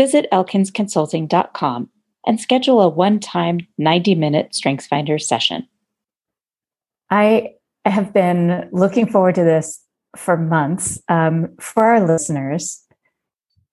[0.00, 1.90] visit elkinsconsulting.com
[2.24, 5.68] and schedule a one time 90 minute StrengthsFinder session.
[7.10, 7.50] I
[7.84, 9.78] have been looking forward to this
[10.16, 10.98] for months.
[11.10, 12.82] Um, for our listeners,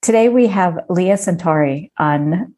[0.02, 2.54] today we have Lea Centauri on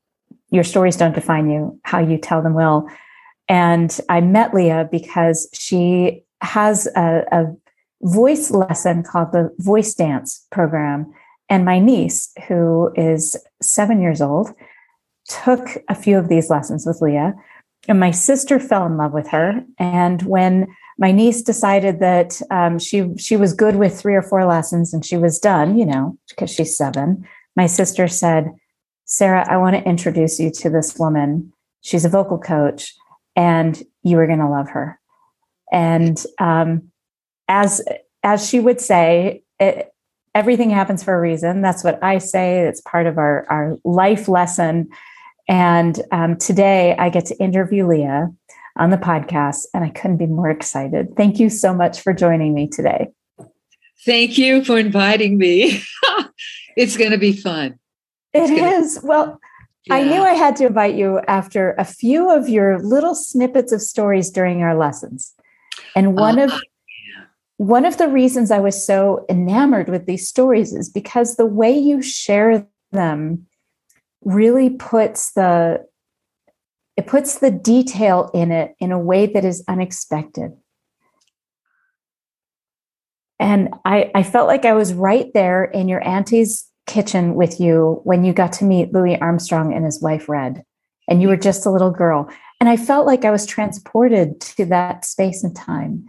[0.49, 2.87] Your Stories Don't Define You, How You Tell Them Will.
[3.47, 7.55] And I met Lea because she has a, a
[8.01, 11.13] voice lesson called the Voice Dance Program.
[11.49, 14.53] And my niece, who is seven years old,
[15.27, 17.31] took a few of these lessons with Lea.
[17.87, 19.63] And my sister fell in love with her.
[19.77, 24.45] And when my niece decided that um, she she was good with three or four
[24.45, 28.51] lessons and she was done, you know, because she's seven, my sister said,
[29.05, 31.51] Sarah, I want to introduce you to this woman.
[31.81, 32.93] She's a vocal coach,
[33.35, 34.99] and you are going to love her.
[35.71, 36.91] And um,
[37.47, 37.81] as
[38.23, 39.93] as she would say, it,
[40.35, 41.61] everything happens for a reason.
[41.61, 42.61] That's what I say.
[42.67, 44.89] It's part of our our life lesson.
[45.47, 48.27] And um, today I get to interview Lea
[48.77, 51.15] on the podcast, and I couldn't be more excited.
[51.17, 53.09] Thank you so much for joining me today.
[54.05, 55.81] Thank you for inviting me.
[56.77, 57.77] it's going to be fun.
[58.33, 58.99] It's it is.
[58.99, 59.39] Be- well,
[59.85, 59.95] yeah.
[59.95, 63.81] I knew I had to invite you after a few of your little snippets of
[63.81, 65.33] stories during our lessons.
[65.95, 66.53] And one uh, of.
[67.59, 71.77] One of the reasons I was so enamored with these stories is because the way
[71.77, 73.47] you share them
[74.23, 75.85] really puts the
[76.95, 80.53] it puts the detail in it in a way that is unexpected.
[83.41, 87.99] And I, I felt like I was right there in your auntie's kitchen with you
[88.05, 90.63] when you got to meet Louis Armstrong and his wife, Red,
[91.09, 92.29] and you were just a little girl.
[92.61, 96.05] And I felt like I was transported to that space and time.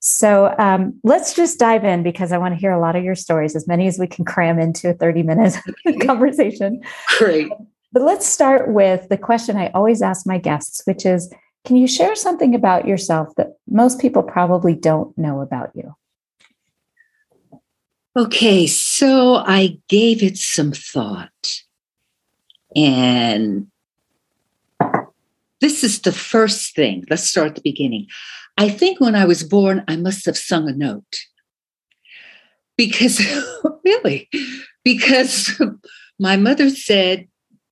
[0.00, 3.14] So um, let's just dive in because I want to hear a lot of your
[3.14, 5.56] stories, as many as we can cram into a 30 minute
[6.06, 6.82] conversation.
[7.18, 7.52] Great.
[7.92, 11.32] But let's start with the question I always ask my guests, which is
[11.64, 15.94] Can you share something about yourself that most people probably don't know about you?
[18.16, 21.62] Okay, so I gave it some thought.
[22.74, 23.70] And
[25.60, 27.04] this is the first thing.
[27.10, 28.06] Let's start at the beginning.
[28.58, 31.20] I think when I was born, I must have sung a note.
[32.76, 33.20] Because,
[33.84, 34.28] really,
[34.84, 35.60] because
[36.18, 37.28] my mother said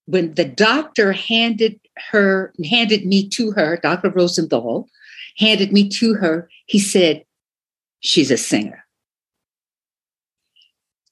[0.07, 1.79] when the doctor handed
[2.11, 4.11] her, handed me to her, Dr.
[4.11, 4.89] Rosenthal
[5.39, 7.25] handed me to her, he said,
[8.01, 8.85] She's a singer.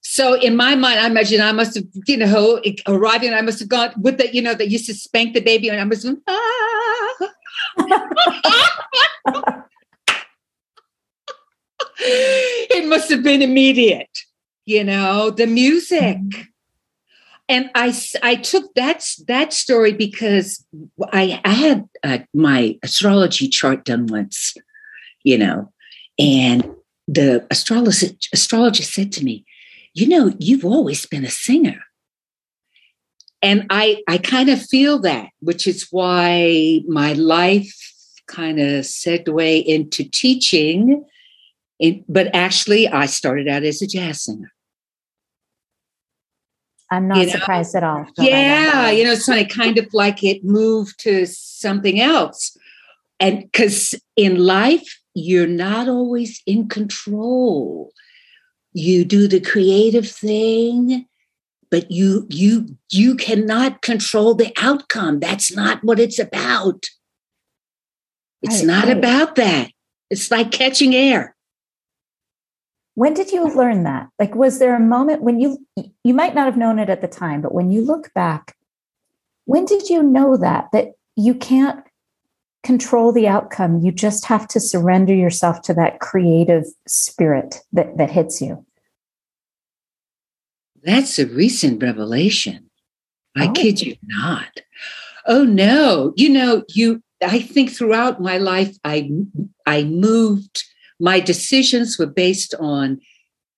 [0.02, 3.68] So in my mind, I imagine I must have, you know, arriving, I must have
[3.68, 6.65] gone with the, you know, that used to spank the baby, and I was, ah.
[11.98, 14.10] It must have been immediate,
[14.64, 16.16] you know, the music.
[16.16, 16.42] Mm-hmm
[17.48, 20.64] and I, I took that that story because
[21.12, 24.54] I, I had uh, my astrology chart done once,
[25.22, 25.72] you know,
[26.18, 26.68] and
[27.06, 29.44] the astrologer astrologer said to me,
[29.94, 31.84] "You know, you've always been a singer,"
[33.42, 37.74] and I I kind of feel that, which is why my life
[38.26, 41.04] kind of segued into teaching.
[41.78, 44.50] It, but actually, I started out as a jazz singer.
[46.90, 47.78] I'm not you surprised know?
[47.78, 48.06] at all.
[48.16, 52.56] Yeah, you know, it's funny, kind of like it moved to something else.
[53.18, 57.90] And because in life, you're not always in control.
[58.72, 61.06] You do the creative thing,
[61.70, 65.20] but you you you cannot control the outcome.
[65.20, 66.86] That's not what it's about.
[68.42, 68.96] It's right, not right.
[68.96, 69.70] about that.
[70.10, 71.36] It's like catching air
[72.96, 75.64] when did you learn that like was there a moment when you
[76.02, 78.56] you might not have known it at the time but when you look back
[79.44, 81.84] when did you know that that you can't
[82.64, 88.10] control the outcome you just have to surrender yourself to that creative spirit that that
[88.10, 88.65] hits you
[90.86, 92.70] that's a recent revelation
[93.36, 93.52] i oh.
[93.52, 94.60] kid you not
[95.26, 99.10] oh no you know you i think throughout my life i
[99.66, 100.64] i moved
[100.98, 103.00] my decisions were based on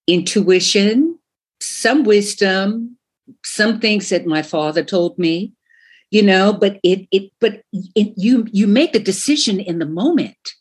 [0.06, 1.18] intuition
[1.60, 2.96] some wisdom
[3.44, 5.52] some things that my father told me
[6.10, 7.62] you know but it it but
[7.94, 10.54] it, you you make a decision in the moment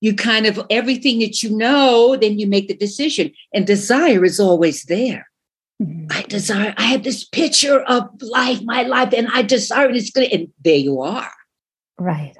[0.00, 4.38] you kind of everything that you know then you make the decision and desire is
[4.38, 5.28] always there.
[6.10, 10.30] I desire i have this picture of life my life and i desire it's good
[10.32, 11.32] and there you are
[11.98, 12.34] right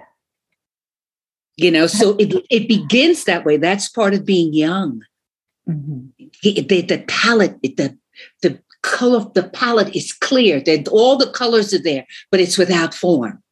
[1.57, 5.03] you know so it, it begins that way that's part of being young
[5.69, 6.07] mm-hmm.
[6.43, 7.97] the, the, the palette the
[8.43, 10.61] the color, the palette is clear.
[10.61, 13.43] That all the colors are there, but it's without form.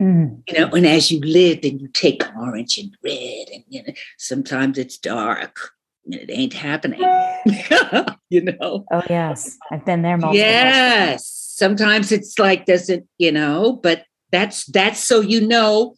[0.00, 0.42] Mm.
[0.48, 3.92] You know, and as you live, then you take orange and red, and you know,
[4.18, 5.70] sometimes it's dark.
[6.04, 7.00] And it ain't happening.
[8.28, 8.84] you know.
[8.90, 10.16] Oh yes, I've been there.
[10.16, 11.26] Multiple yes, times.
[11.26, 15.94] sometimes it's like doesn't you know, but that's that's so you know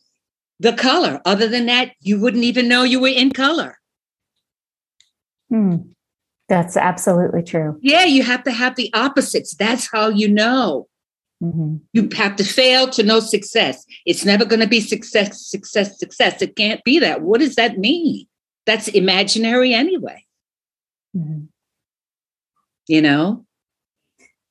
[0.60, 1.20] the color.
[1.24, 3.78] Other than that, you wouldn't even know you were in color.
[5.48, 5.76] Hmm.
[6.48, 7.78] That's absolutely true.
[7.80, 9.54] Yeah, you have to have the opposites.
[9.54, 10.88] That's how you know.
[11.42, 11.76] Mm-hmm.
[11.92, 13.84] You have to fail to know success.
[14.06, 16.42] It's never going to be success, success, success.
[16.42, 17.22] It can't be that.
[17.22, 18.26] What does that mean?
[18.66, 20.24] That's imaginary anyway.
[21.16, 21.44] Mm-hmm.
[22.88, 23.44] You know?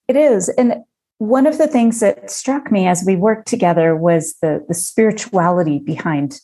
[0.08, 0.50] It is.
[0.50, 0.84] And
[1.18, 5.80] one of the things that struck me as we worked together was the, the spirituality
[5.80, 6.40] behind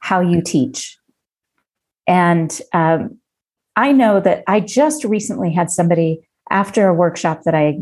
[0.00, 0.98] how you teach.
[2.06, 3.18] And um,
[3.76, 7.78] I know that I just recently had somebody after a workshop that I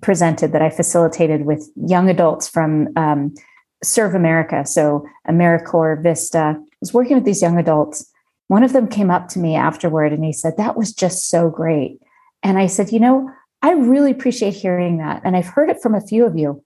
[0.00, 3.34] presented that I facilitated with young adults from um,
[3.82, 4.64] Serve America.
[4.64, 8.09] So AmeriCorps, Vista, I was working with these young adults.
[8.50, 11.50] One of them came up to me afterward and he said, That was just so
[11.50, 12.00] great.
[12.42, 13.30] And I said, You know,
[13.62, 15.22] I really appreciate hearing that.
[15.24, 16.64] And I've heard it from a few of you.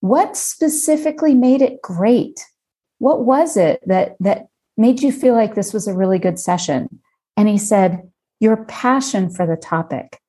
[0.00, 2.44] What specifically made it great?
[2.98, 7.00] What was it that that made you feel like this was a really good session?
[7.34, 10.20] And he said, Your passion for the topic,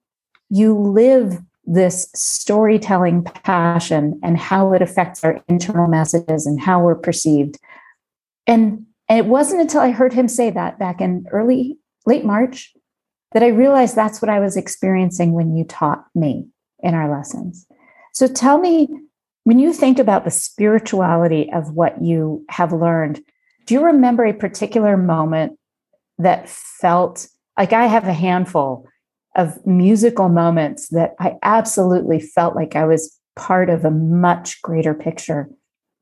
[0.49, 6.95] you live this storytelling passion and how it affects our internal messages and how we're
[6.95, 7.59] perceived.
[8.47, 12.73] And, and it wasn't until I heard him say that back in early, late March,
[13.33, 16.47] that I realized that's what I was experiencing when you taught me
[16.79, 17.65] in our lessons.
[18.13, 18.87] So tell me,
[19.43, 23.21] when you think about the spirituality of what you have learned,
[23.65, 25.57] do you remember a particular moment
[26.17, 27.27] that felt
[27.57, 28.87] like I have a handful
[29.35, 34.93] of musical moments that I absolutely felt like I was part of a much greater
[34.93, 35.49] picture,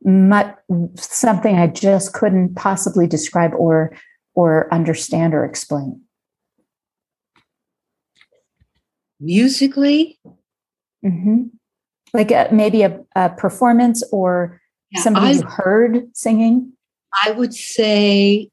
[0.03, 0.55] much,
[0.95, 3.95] something I just couldn't possibly describe or
[4.35, 6.01] or understand or explain.
[9.19, 10.19] Musically,
[11.03, 11.43] mm-hmm.
[12.13, 14.59] like a, maybe a, a, performance or
[14.91, 16.73] yeah, somebody I, you heard singing.
[17.23, 18.49] I would say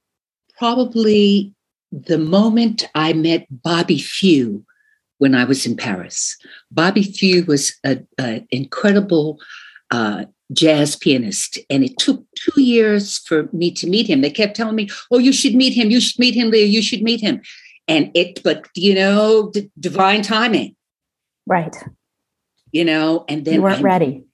[0.56, 1.52] probably
[1.90, 4.64] the moment I met Bobby Few
[5.18, 6.36] when I was in Paris.
[6.70, 8.06] Bobby Few was an
[8.50, 9.40] incredible
[9.90, 14.20] uh, jazz pianist, and it took two years for me to meet him.
[14.20, 15.90] They kept telling me, "Oh, you should meet him.
[15.90, 16.64] You should meet him, Lea.
[16.64, 17.42] You should meet him."
[17.88, 20.76] And it, but you know, d- divine timing,
[21.46, 21.76] right?
[22.70, 24.24] You know, and then you weren't I, ready.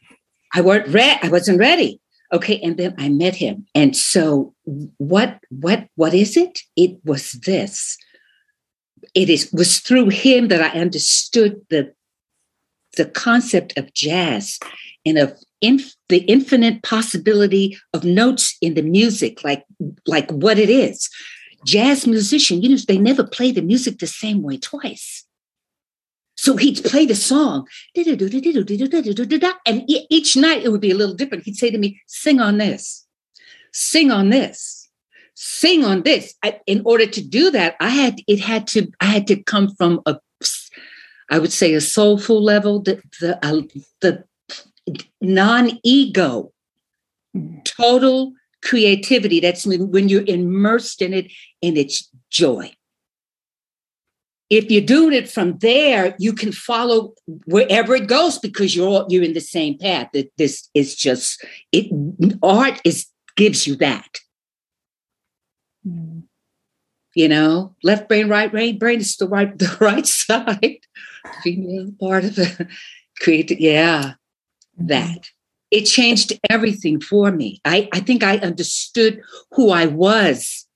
[0.54, 1.18] I weren't ready.
[1.22, 2.00] I wasn't ready
[2.32, 4.54] okay and then i met him and so
[4.98, 7.96] what what what is it it was this
[9.14, 11.92] it is was through him that i understood the
[12.96, 14.58] the concept of jazz
[15.08, 19.64] and of inf- the infinite possibility of notes in the music like
[20.06, 21.08] like what it is
[21.64, 25.24] jazz musician you know they never play the music the same way twice
[26.38, 28.06] so he'd play the song, and
[29.88, 31.42] each night it would be a little different.
[31.42, 33.04] He'd say to me, Sing on this,
[33.72, 34.88] sing on this,
[35.34, 36.34] sing on this.
[36.44, 39.74] I, in order to do that, I had it had to I had to come
[39.74, 40.20] from a
[41.28, 43.62] I would say a soulful level, the the, uh,
[44.00, 44.24] the
[45.20, 46.52] non-ego,
[47.64, 49.40] total creativity.
[49.40, 52.72] That's when, when you're immersed in it and it's joy
[54.50, 57.14] if you're doing it from there, you can follow
[57.46, 60.08] wherever it goes because you're all, you're in the same path.
[60.12, 61.92] That this is just it.
[62.42, 64.18] Art is gives you that.
[65.86, 66.22] Mm.
[67.14, 68.78] You know, left brain, right brain.
[68.78, 70.78] Brain is the right the right side.
[71.42, 72.68] Female part of it.
[73.20, 74.14] create yeah
[74.78, 75.30] that.
[75.70, 77.60] It changed everything for me.
[77.64, 79.20] I i think i understood
[79.52, 80.66] who i was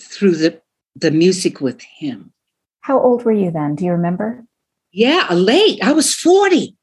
[0.00, 0.60] through the
[0.96, 2.32] the music with him.
[2.80, 3.74] How old were you then?
[3.74, 4.44] Do you remember?
[4.92, 5.82] Yeah late.
[5.82, 6.76] I was 40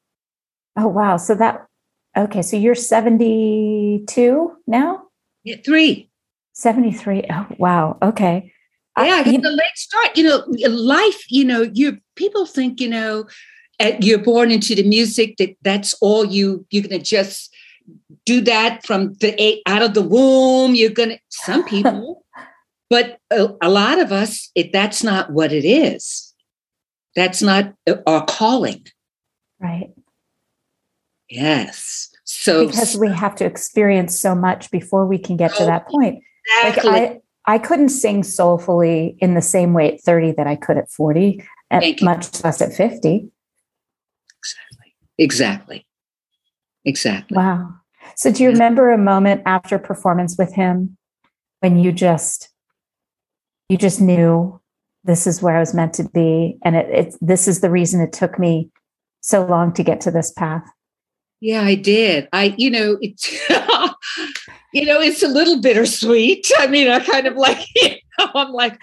[0.78, 1.18] oh wow.
[1.18, 1.66] So that
[2.16, 2.42] okay.
[2.42, 5.04] So you're 72 now?
[5.44, 6.10] Yeah, three.
[6.54, 7.98] 73 oh wow.
[8.02, 8.52] Okay.
[8.98, 10.16] Yeah, I, you, the late start.
[10.16, 11.30] You know, life.
[11.30, 13.26] You know, you people think you know,
[14.00, 16.66] you're born into the music that that's all you.
[16.70, 17.54] You're gonna just
[18.26, 20.76] do that from the out of the womb.
[20.76, 22.24] You're gonna some people,
[22.90, 26.34] but a, a lot of us, it, that's not what it is.
[27.16, 28.86] That's not uh, our calling.
[29.60, 29.92] Right.
[31.30, 32.10] Yes.
[32.24, 36.24] So because we have to experience so much before we can get to that point.
[36.64, 36.92] Exactly.
[36.92, 40.78] Like I, I couldn't sing soulfully in the same way at 30 that I could
[40.78, 43.30] at 40, and much less at 50.
[44.46, 44.96] Exactly.
[45.18, 45.88] Exactly.
[46.86, 47.38] Exactly.
[47.38, 47.74] Wow.
[48.16, 50.98] So do you remember a moment after performance with him
[51.62, 52.50] when you just
[53.70, 54.62] you just knew
[55.04, 58.02] this is where I was meant to be and it, it this is the reason
[58.02, 58.70] it took me
[59.22, 60.64] so long to get to this path?
[61.42, 62.30] Yeah, I did.
[62.32, 63.32] I, you know, it's
[64.74, 66.52] you know, it's a little bittersweet.
[66.60, 68.80] I mean, I kind of like, you know, I'm like,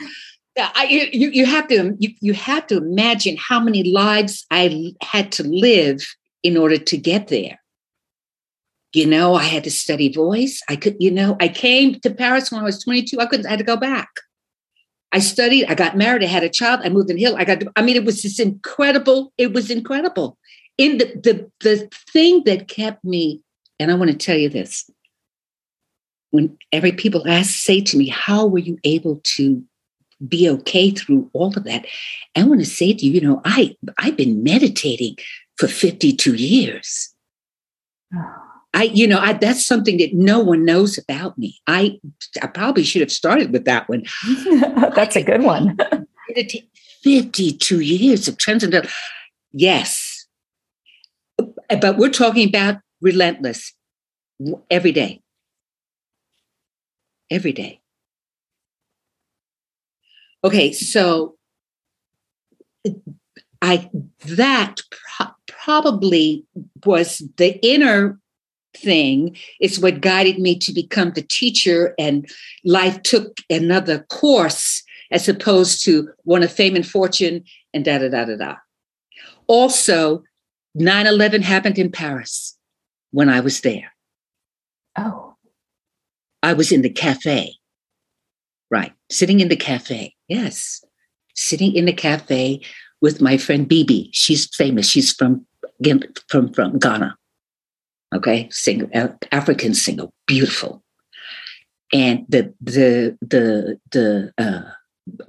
[0.59, 5.32] I, you, you have to you, you have to imagine how many lives I had
[5.32, 6.02] to live
[6.42, 7.59] in order to get there.
[8.92, 10.61] You know, I had to study voice.
[10.68, 13.18] I could, you know, I came to Paris when I was 22.
[13.18, 14.09] I couldn't, I had to go back.
[15.12, 17.37] I studied, I got married, I had a child, I moved in Hill.
[17.37, 20.38] I got, I mean, it was this incredible, it was incredible.
[20.78, 23.42] In the the the thing that kept me,
[23.78, 24.90] and I want to tell you this,
[26.30, 29.62] when every people ask, say to me, how were you able to
[30.29, 31.87] be okay through all of that?
[32.37, 35.17] I want to say to you, you know, I I've been meditating
[35.57, 37.14] for 52 years.
[38.75, 41.61] I, you know, I, that's something that no one knows about me.
[41.67, 42.00] I,
[42.41, 44.05] I probably should have started with that one.
[44.95, 45.76] that's a good one.
[47.05, 48.91] 52 years of transcendental.
[49.52, 50.26] Yes.
[51.37, 53.75] But we're talking about relentless
[54.71, 55.23] every day
[57.33, 57.81] every day.
[60.45, 61.37] Okay, so
[63.61, 63.89] I
[64.27, 66.45] that pro- probably
[66.85, 68.19] was the inner
[68.75, 72.29] thing is what guided me to become the teacher and
[72.65, 77.45] life took another course as opposed to one of fame and fortune
[77.75, 78.57] and da da da da da.
[79.47, 80.23] Also,
[80.79, 82.57] 9-11 happened in Paris
[83.11, 83.93] when I was there.
[84.97, 85.37] Oh.
[86.43, 87.55] I was in the cafe.
[89.12, 90.14] Sitting in the cafe.
[90.28, 90.83] Yes.
[91.35, 92.61] Sitting in the cafe
[93.02, 94.11] with my friend Bibi.
[94.12, 94.88] She's famous.
[94.88, 95.47] She's from
[96.28, 97.16] from from Ghana.
[98.14, 98.88] Okay, singer,
[99.33, 100.83] African singer, beautiful.
[101.92, 104.62] And the the the the uh,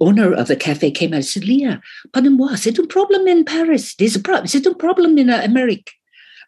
[0.00, 1.78] owner of the cafe came out and said, "Lea,
[2.12, 3.94] pardon-moi, c'est un problem in Paris.
[3.96, 4.46] There's a problem.
[4.46, 5.92] C'est un problem in uh, America,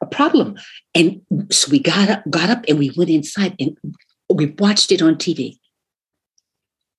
[0.01, 0.57] a problem."
[0.95, 3.77] And so we got up, got up, and we went inside, and
[4.31, 5.59] we watched it on TV.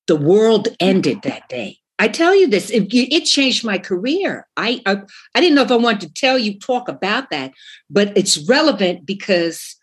[0.08, 1.80] The world ended that day.
[2.00, 4.48] I tell you this, it, it changed my career.
[4.56, 5.02] I, I,
[5.34, 7.52] I didn't know if I wanted to tell you talk about that,
[7.90, 9.76] but it's relevant because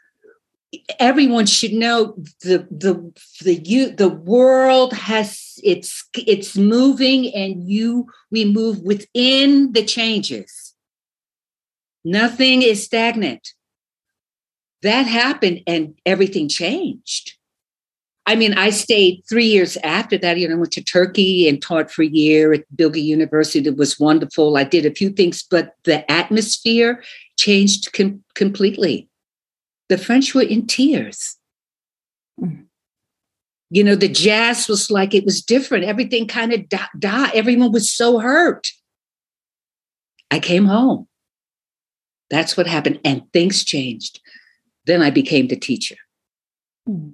[0.99, 3.13] everyone should know the the
[3.43, 10.75] the you the world has it's it's moving and you we move within the changes.
[12.05, 13.55] Nothing is stagnant
[14.83, 17.35] that happened and everything changed.
[18.27, 20.39] I mean, I stayed three years after that.
[20.39, 23.69] You know, I went to Turkey and taught for a year at Bilgi University.
[23.69, 24.57] It was wonderful.
[24.57, 27.03] I did a few things, but the atmosphere
[27.39, 29.09] changed com- completely.
[29.91, 31.37] The French were in tears.
[32.41, 32.65] Mm.
[33.71, 35.85] You know, the jazz was like it was different.
[35.85, 36.67] Everything kind of
[36.99, 37.33] died.
[37.35, 38.69] Everyone was so hurt.
[40.31, 41.09] I came home.
[42.31, 43.01] That's what happened.
[43.05, 44.21] And things changed.
[44.87, 45.97] Then I became the teacher.
[46.87, 47.11] Hmm.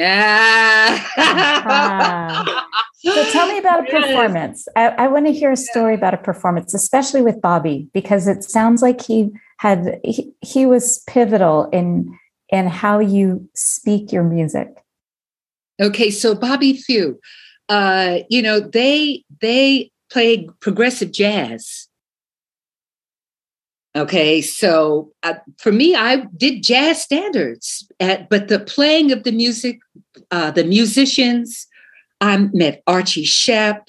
[0.00, 1.04] Yeah.
[1.16, 2.62] uh-huh.
[3.02, 4.68] So tell me about a performance.
[4.76, 8.44] I, I want to hear a story about a performance, especially with Bobby, because it
[8.44, 12.14] sounds like he had he, he was pivotal in
[12.50, 14.68] in how you speak your music.
[15.80, 17.18] Okay, so Bobby Few,
[17.70, 21.88] uh, you know, they they play progressive jazz
[23.96, 29.32] Okay, so uh, for me, I did jazz standards, at, but the playing of the
[29.32, 29.80] music,
[30.30, 31.66] uh, the musicians,
[32.20, 33.88] I met Archie Shepp.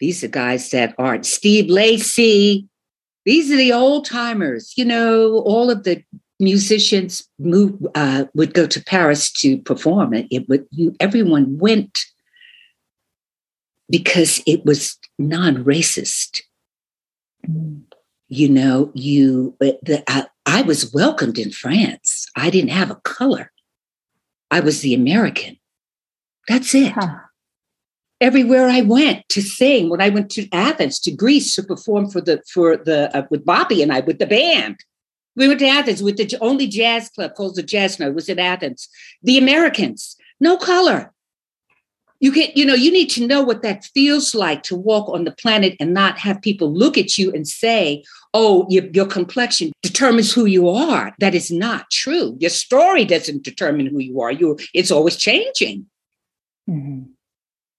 [0.00, 2.66] These are guys that aren't Steve Lacy.
[3.26, 4.72] These are the old timers.
[4.78, 6.02] You know, all of the
[6.40, 10.14] musicians moved, uh, would go to Paris to perform.
[10.14, 11.98] It, it would you, everyone went
[13.90, 16.40] because it was non-racist.
[17.46, 17.82] Mm.
[18.34, 22.26] You know, you the, I, I was welcomed in France.
[22.34, 23.52] I didn't have a color.
[24.50, 25.58] I was the American.
[26.48, 26.92] That's it.
[26.92, 27.16] Huh.
[28.22, 32.22] Everywhere I went to sing, when I went to Athens, to Greece to perform for
[32.22, 34.78] the for the uh, with Bobby and I with the band,
[35.36, 38.38] we went to Athens with the only jazz club called the Jazz Note was in
[38.38, 38.88] Athens.
[39.22, 41.12] The Americans, no color.
[42.22, 45.24] You can, you know, you need to know what that feels like to walk on
[45.24, 48.02] the planet and not have people look at you and say,
[48.32, 52.36] "Oh, your, your complexion determines who you are." That is not true.
[52.40, 54.32] Your story doesn't determine who you are.
[54.32, 55.86] You, it's always changing.
[56.70, 57.02] Mm-hmm.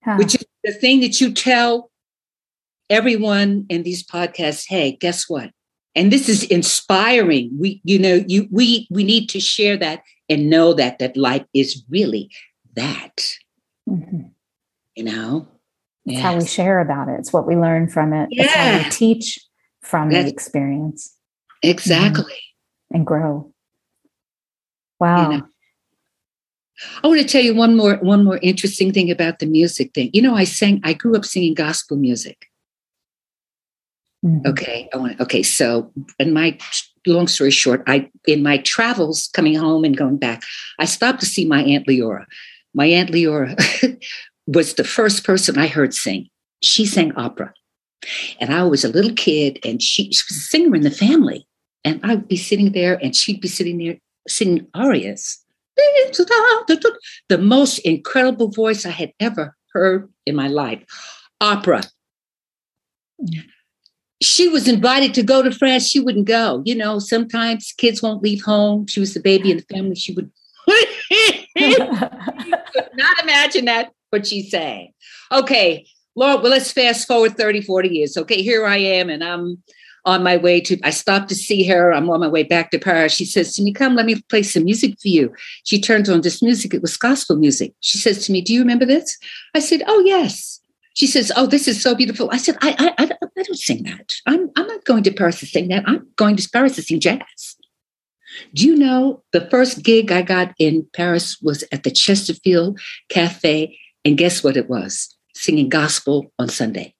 [0.03, 0.17] Huh.
[0.17, 1.89] Which is the thing that you tell
[2.89, 4.65] everyone in these podcasts.
[4.67, 5.49] Hey, guess what?
[5.95, 10.49] and this is inspiring we you know you we we need to share that and
[10.49, 12.29] know that that life is really
[12.75, 13.21] that
[13.89, 14.27] mm-hmm.
[14.95, 15.47] You know
[16.05, 16.21] it's yes.
[16.21, 18.43] how we share about it it's what we learn from it yeah.
[18.43, 19.39] it's how we teach
[19.81, 21.15] from That's, the experience
[21.61, 22.95] exactly mm-hmm.
[22.97, 23.51] and grow
[24.99, 25.47] wow you know,
[27.03, 30.09] I want to tell you one more one more interesting thing about the music thing.
[30.13, 32.47] You know, I sang I grew up singing gospel music.
[34.25, 34.47] Mm-hmm.
[34.47, 34.89] Okay.
[34.93, 35.43] I want okay.
[35.43, 36.57] So in my
[37.05, 40.43] long story short, I in my travels coming home and going back,
[40.79, 42.25] I stopped to see my Aunt Leora.
[42.73, 43.55] My Aunt Leora
[44.47, 46.29] was the first person I heard sing.
[46.61, 47.53] She sang opera.
[48.39, 51.47] And I was a little kid and she, she was a singer in the family.
[51.85, 53.97] And I'd be sitting there and she'd be sitting there
[54.27, 55.39] singing arias.
[57.29, 60.83] The most incredible voice I had ever heard in my life.
[61.41, 61.83] Opera.
[64.21, 65.87] She was invited to go to France.
[65.87, 66.61] She wouldn't go.
[66.65, 68.87] You know, sometimes kids won't leave home.
[68.87, 69.95] She was the baby in the family.
[69.95, 70.31] She would
[71.57, 74.93] could not imagine that, but she sang.
[75.31, 78.15] Okay, Lord, well, let's fast forward 30, 40 years.
[78.15, 79.63] Okay, here I am, and I'm
[80.05, 81.91] on my way to, I stopped to see her.
[81.91, 83.13] I'm on my way back to Paris.
[83.13, 85.33] She says to me, Come, let me play some music for you.
[85.63, 86.75] She turns on this music.
[86.75, 87.73] It was gospel music.
[87.79, 89.17] She says to me, Do you remember this?
[89.55, 90.59] I said, Oh, yes.
[90.95, 93.81] She says, "Oh, this is so beautiful." I said, "I, I, I, I don't sing
[93.81, 94.11] that.
[94.27, 95.83] I'm, I'm not going to Paris to sing that.
[95.87, 97.55] I'm going to Paris to sing jazz."
[98.53, 103.77] Do you know the first gig I got in Paris was at the Chesterfield Cafe,
[104.05, 105.15] and guess what it was?
[105.35, 106.95] Singing gospel on Sunday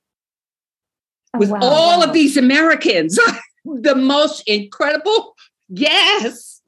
[1.33, 1.59] oh, with wow.
[1.61, 3.19] all of these Americans.
[3.65, 5.35] the most incredible,
[5.69, 6.61] yes.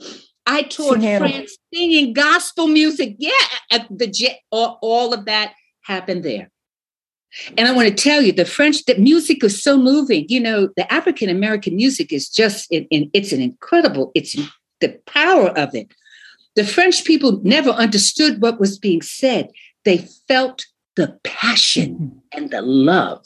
[0.46, 3.16] I toured France singing gospel music.
[3.18, 3.32] Yeah,
[3.72, 6.52] at the all, all of that happened there.
[7.58, 10.26] And I want to tell you, the French, the music is so moving.
[10.30, 14.38] You know, the African American music is just, in, in, it's an incredible, it's
[14.80, 15.94] the power of it.
[16.56, 19.50] The French people never understood what was being said.
[19.86, 22.18] They felt the passion mm-hmm.
[22.38, 23.26] and the love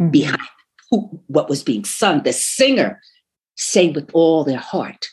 [0.00, 0.10] mm-hmm.
[0.10, 0.48] behind
[0.90, 2.22] who, what was being sung.
[2.22, 3.00] The singer
[3.56, 5.08] sang with all their heart,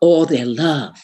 [0.00, 1.00] all their love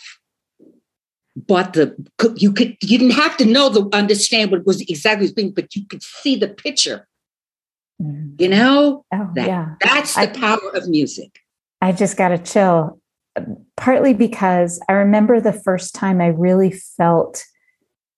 [1.37, 1.95] but the
[2.37, 5.77] you could you didn't have to know the understand what was exactly was being, but
[5.77, 7.07] you could see the picture.
[8.03, 8.41] Mm.
[8.41, 11.41] You know, oh, that, yeah, that's the I, power of music.
[11.83, 12.99] I just got a chill,
[13.77, 17.45] partly because I remember the first time I really felt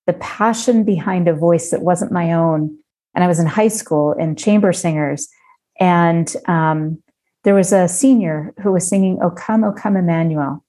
[0.09, 2.77] the passion behind a voice that wasn't my own,
[3.15, 5.29] and I was in high school in chamber singers,
[5.79, 7.01] and um,
[7.45, 10.65] there was a senior who was singing "O Come, O Come, Emmanuel."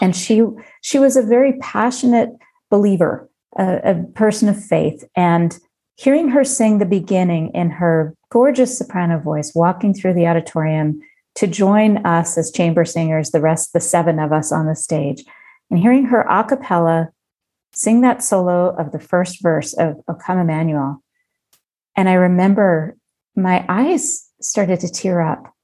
[0.00, 0.42] and she
[0.82, 2.30] she was a very passionate
[2.70, 5.04] believer a, a, person of faith.
[5.16, 5.58] And
[5.96, 11.00] hearing her sing the beginning in her gorgeous soprano voice walking through the auditorium
[11.34, 15.24] to join us as chamber singers the rest the seven of us on the stage
[15.70, 17.08] and hearing her a cappella
[17.72, 21.02] sing that solo of the first verse of o come emmanuel.
[21.96, 22.96] And i remember
[23.36, 25.54] my eyes started to tear up.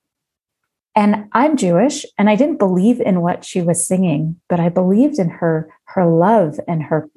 [0.97, 5.19] And i'm jewish and i didn't believe in what she was singing but i believed
[5.19, 7.11] in her her love and her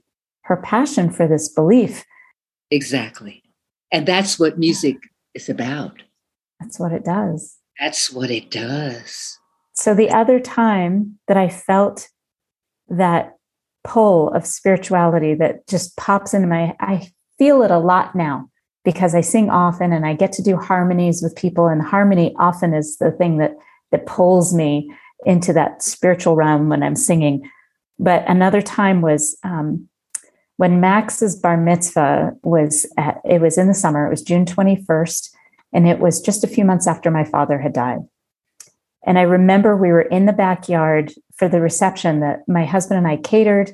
[0.48, 2.06] her passion for this belief.
[2.72, 3.44] Exactly.
[3.92, 4.96] And that's what music
[5.34, 6.02] is about.
[6.60, 7.58] That's what it does.
[7.80, 9.38] That's what it does.
[9.74, 12.10] So the other time that i felt
[12.90, 13.37] that
[13.88, 18.50] pull of spirituality that just pops into my i feel it a lot now
[18.88, 22.74] because I sing often and I get to do harmonies with people and harmony often
[22.74, 23.54] is the thing that
[23.92, 24.90] that pulls me
[25.26, 27.50] into that spiritual realm when I'm singing.
[28.00, 29.90] But another time was um,
[30.56, 34.08] when Max's bar mitzvah was at, it was in the summer.
[34.08, 35.32] It was June 21st,
[35.74, 38.00] And it was just a few months after my father had died.
[39.08, 43.08] And I remember we were in the backyard for the reception that my husband and
[43.08, 43.74] I catered.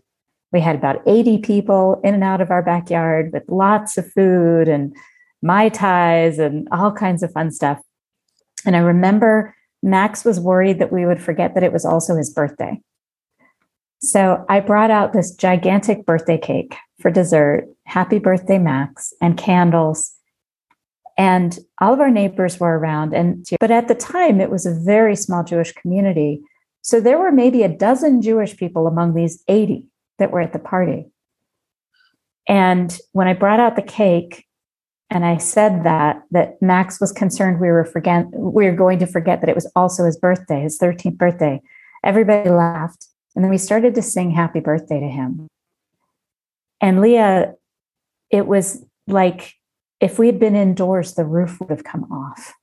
[0.52, 4.70] We had about 80 people in and out of our backyard with lots of food
[4.70, 4.96] and
[5.42, 7.80] Mai Tais and all kinds of fun stuff.
[8.64, 12.30] And I remember Max was worried that we would forget that it was also his
[12.30, 12.80] birthday.
[14.02, 17.68] So I brought out this gigantic birthday cake for dessert.
[17.86, 20.14] Happy birthday, Max, and candles.
[21.18, 23.14] And all of our neighbors were around.
[23.14, 26.42] And but at the time, it was a very small Jewish community.
[26.82, 29.86] So there were maybe a dozen Jewish people among these 80
[30.20, 31.06] that were at the party.
[32.48, 34.46] And when I brought out the cake
[35.10, 39.06] and I said that, that Max was concerned we were forget we were going to
[39.06, 41.62] forget that it was also his birthday, his 13th birthday.
[42.04, 43.08] Everybody laughed.
[43.36, 45.48] And then we started to sing happy birthday to him.
[46.82, 47.46] And Lea,
[48.30, 49.56] it was like
[50.04, 52.56] if we had been indoors, the roof would have come off.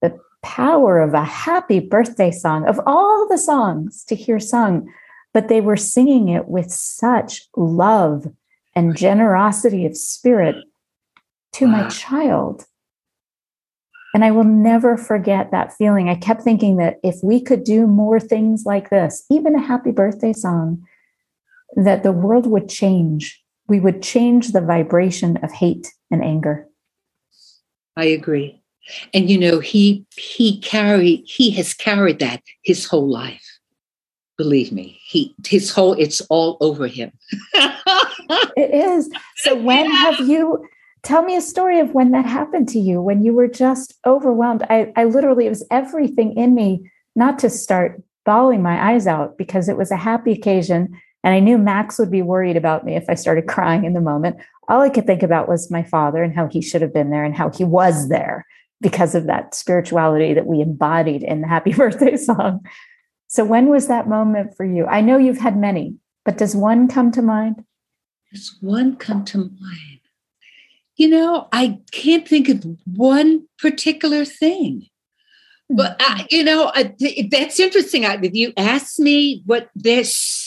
[0.00, 4.88] The power of a happy birthday song, of all the songs to hear sung,
[5.34, 8.28] but they were singing it with such love
[8.76, 10.54] and generosity of spirit
[11.54, 12.64] to my child.
[14.14, 16.08] And I will never forget that feeling.
[16.08, 19.90] I kept thinking that if we could do more things like this, even a happy
[19.90, 20.86] birthday song,
[21.74, 23.42] that the world would change.
[23.70, 26.66] We would change the vibration of hate and anger.
[27.96, 28.62] I agree.
[29.14, 33.46] And you know, he he carried he has carried that his whole life.
[34.36, 37.12] Believe me, he his whole it's all over him.
[38.56, 39.08] it is.
[39.36, 39.96] So when yeah.
[39.96, 40.66] have you
[41.02, 44.64] Tell me a story of when that happened to you, when you were just overwhelmed.
[44.68, 49.38] I, I literally, it was everything in me not to start bawling my eyes out
[49.38, 51.00] because it was a happy occasion.
[51.22, 54.00] And I knew Max would be worried about me if I started crying in the
[54.00, 54.36] moment.
[54.68, 57.24] All I could think about was my father and how he should have been there
[57.24, 58.46] and how he was there
[58.80, 62.64] because of that spirituality that we embodied in the happy birthday song.
[63.26, 64.86] So, when was that moment for you?
[64.86, 67.64] I know you've had many, but does one come to mind?
[68.32, 70.00] Does one come to mind?
[71.00, 74.86] you know, I can't think of one particular thing.
[75.70, 76.26] But I, mm-hmm.
[76.28, 76.94] you know, I,
[77.30, 78.04] that's interesting.
[78.04, 80.39] I, you asked me what this.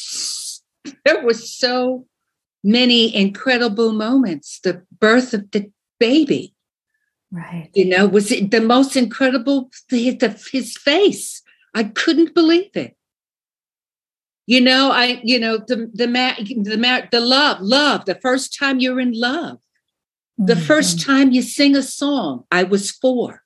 [1.06, 2.06] There was so
[2.64, 4.60] many incredible moments.
[4.64, 6.54] The birth of the baby,
[7.32, 7.70] right?
[7.74, 9.70] You know, was it the most incredible?
[9.90, 10.18] The,
[10.52, 11.42] his face,
[11.74, 12.96] I couldn't believe it.
[14.46, 18.06] You know, I, you know, the the the the love, love.
[18.06, 19.60] The first time you're in love,
[20.38, 20.64] the mm-hmm.
[20.64, 23.44] first time you sing a song, I was four.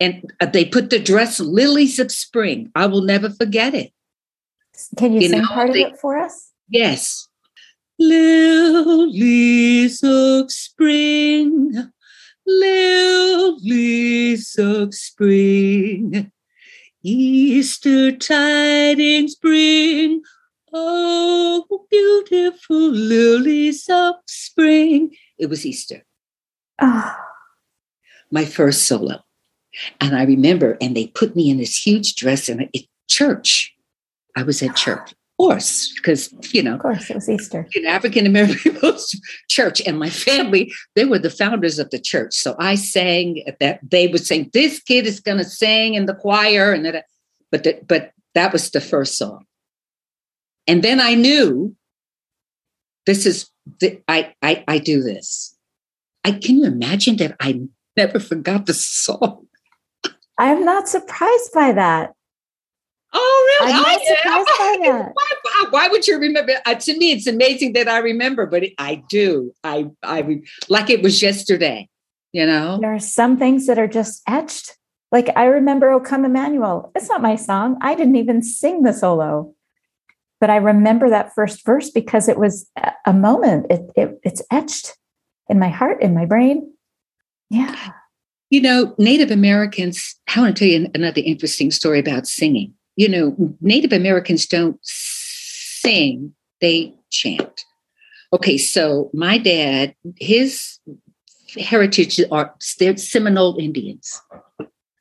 [0.00, 2.70] And uh, they put the dress Lilies of Spring.
[2.74, 3.92] I will never forget it.
[4.96, 6.52] Can you, you sing know, part of it for us?
[6.68, 7.28] Yes.
[7.98, 11.92] Lilies of spring,
[12.46, 16.32] lilies of spring,
[17.02, 20.22] Easter tidings bring.
[20.74, 25.10] Oh, beautiful lilies of spring
[25.42, 26.04] it was Easter.
[26.80, 27.16] Oh.
[28.30, 29.24] My first solo.
[30.00, 33.71] And I remember, and they put me in this huge dress in a church.
[34.36, 37.66] I was at church, of course, because, you know, of course, it was Easter.
[37.74, 39.18] In African American people's
[39.48, 39.80] church.
[39.86, 42.34] And my family, they were the founders of the church.
[42.34, 46.06] So I sang at that they would sing, this kid is going to sing in
[46.06, 46.72] the choir.
[46.72, 47.04] And that,
[47.50, 49.44] but, the, but that was the first song.
[50.66, 51.74] And then I knew
[53.06, 53.50] this is
[54.08, 55.56] I, I, I do this.
[56.24, 57.60] I can you imagine that I
[57.96, 59.46] never forgot the song.
[60.38, 62.14] I'm not surprised by that.
[63.12, 63.72] Oh, really?
[63.72, 65.12] I'm not I, surprised I, by that.
[65.14, 66.54] Why, why, would you remember?
[66.64, 69.52] Uh, to me, it's amazing that I remember, but it, I do.
[69.64, 71.88] I, I like it was yesterday.
[72.32, 74.76] You know, there are some things that are just etched.
[75.10, 77.76] Like I remember "O Come Emmanuel." It's not my song.
[77.82, 79.54] I didn't even sing the solo
[80.42, 82.68] but I remember that first verse because it was
[83.06, 83.66] a moment.
[83.70, 84.98] It, it, it's etched
[85.48, 86.68] in my heart, in my brain.
[87.48, 87.92] Yeah.
[88.50, 92.74] You know, Native Americans, I want to tell you another interesting story about singing.
[92.96, 97.64] You know, Native Americans don't sing, they chant.
[98.32, 100.78] Okay, so my dad, his
[101.58, 104.20] heritage are they're Seminole Indians.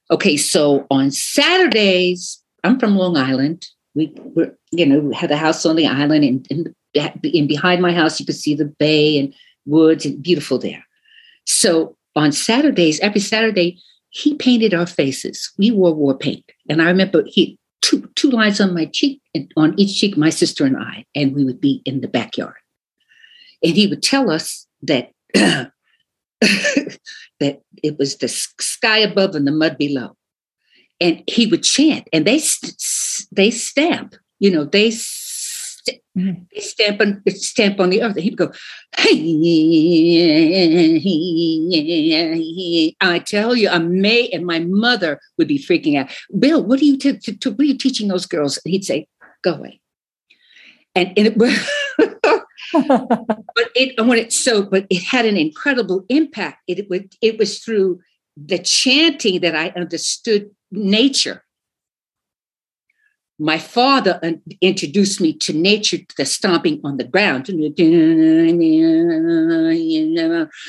[0.10, 3.68] Okay, so on Saturdays, I'm from Long Island.
[3.96, 7.94] We were, you know, had a house on the island, and, and, and behind my
[7.94, 9.34] house, you could see the bay and
[9.66, 10.86] woods, and beautiful there.
[11.46, 15.52] So on Saturdays, every Saturday, he painted our faces.
[15.58, 19.52] We wore war paint, and I remember he two two lines on my cheek, and
[19.58, 22.56] on each cheek, my sister and I, and we would be in the backyard.
[23.64, 25.72] And he would tell us that that
[27.84, 30.16] it was the sky above and the mud below.
[31.00, 32.42] And he would chant, and they
[33.32, 34.92] they stamp, you know, they
[36.18, 36.44] mm-hmm.
[36.58, 38.16] stamp on stamp on the earth.
[38.16, 38.52] And he'd go,
[38.98, 39.36] hey,
[43.02, 46.12] I tell you, I'm May, and my mother would be freaking out.
[46.38, 48.60] Bill, what are you t- t- what are you teaching those girls?
[48.64, 49.08] And he'd say,
[49.44, 49.80] go away.
[50.94, 51.38] And, and it
[52.74, 56.64] but it when it so but it had an incredible impact.
[56.68, 58.00] It, it was it was through
[58.38, 61.44] the chanting that I understood nature.
[63.42, 64.20] My father
[64.62, 67.48] introduced me to nature, the stomping on the ground.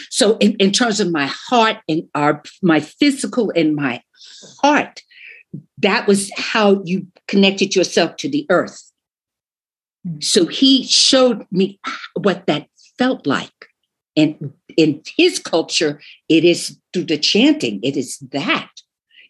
[0.09, 4.03] So, in, in terms of my heart and our my physical and my
[4.63, 5.03] heart,
[5.79, 8.91] that was how you connected yourself to the earth.
[10.07, 10.25] Mm.
[10.25, 11.79] So he showed me
[12.15, 13.51] what that felt like.
[14.17, 18.71] And in his culture, it is through the chanting, it is that.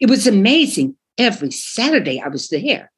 [0.01, 0.97] It was amazing.
[1.19, 2.91] Every Saturday I was there.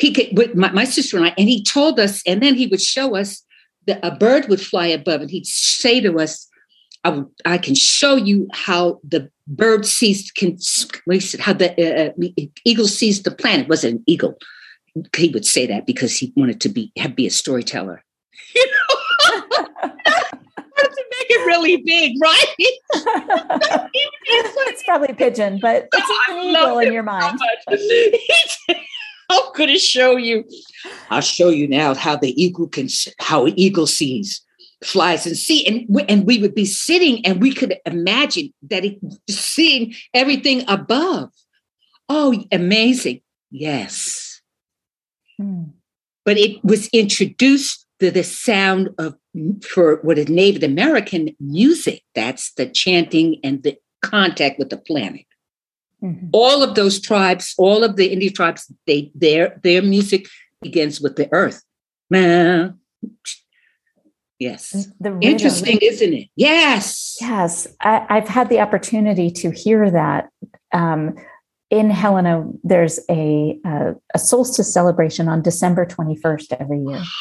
[0.00, 2.66] He could, with my, my sister and I, and he told us, and then he
[2.66, 3.44] would show us
[3.86, 6.48] that a bird would fly above, and he'd say to us,
[7.04, 10.58] I, I can show you how the bird sees can
[11.40, 13.68] how the uh, uh eagle sees the planet.
[13.68, 14.36] Was it an eagle?
[15.16, 18.02] he would say that because he wanted to be have, be a storyteller.
[18.52, 18.96] You know,
[19.86, 22.46] to make it really big, right?
[24.68, 27.38] it's probably pigeon, but it's oh, an eagle in your mind.
[27.68, 27.76] So
[29.30, 30.44] how could it show you?
[31.10, 32.88] I'll show you now how the eagle can
[33.18, 34.42] how an eagle sees
[34.82, 38.82] flies and see and we, and we would be sitting and we could imagine that
[38.82, 41.28] it seeing everything above
[42.08, 44.30] oh amazing yes
[45.40, 45.64] Hmm.
[46.24, 49.16] But it was introduced to the sound of
[49.66, 52.02] for what is Native American music.
[52.14, 55.24] That's the chanting and the contact with the planet.
[56.02, 56.28] Mm-hmm.
[56.32, 60.26] All of those tribes, all of the Indian tribes, they their their music
[60.62, 61.62] begins with the earth.
[64.40, 64.88] Yes.
[65.20, 66.28] Interesting, isn't it?
[66.34, 67.18] Yes.
[67.20, 67.66] Yes.
[67.82, 70.30] I, have had the opportunity to hear that.
[70.72, 71.14] Um,
[71.68, 77.02] in Helena, there's a, a, a, solstice celebration on December 21st every year.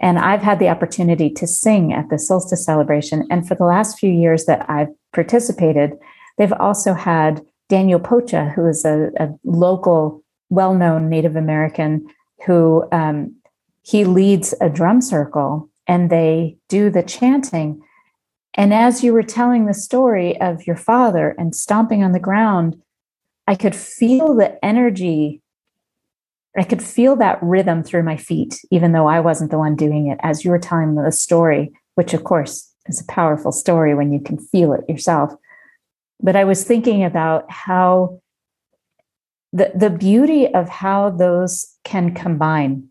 [0.00, 3.24] And I've had the opportunity to sing at the solstice celebration.
[3.30, 5.92] And for the last few years that I've participated,
[6.38, 7.40] they've also had
[7.72, 12.06] Daniel Pocha, who is a, a local, well known Native American
[12.44, 13.34] who um,
[13.80, 17.80] he leads a drum circle and they do the chanting.
[18.58, 22.76] And as you were telling the story of your father and stomping on the ground,
[23.46, 25.40] I could feel the energy.
[26.58, 30.08] I could feel that rhythm through my feet, even though I wasn't the one doing
[30.08, 34.12] it, as you were telling the story, which of course is a powerful story when
[34.12, 35.32] you can feel it yourself.
[36.22, 38.20] But I was thinking about how
[39.52, 42.88] the, the beauty of how those can combine.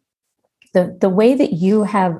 [0.73, 2.19] The, the way that you have,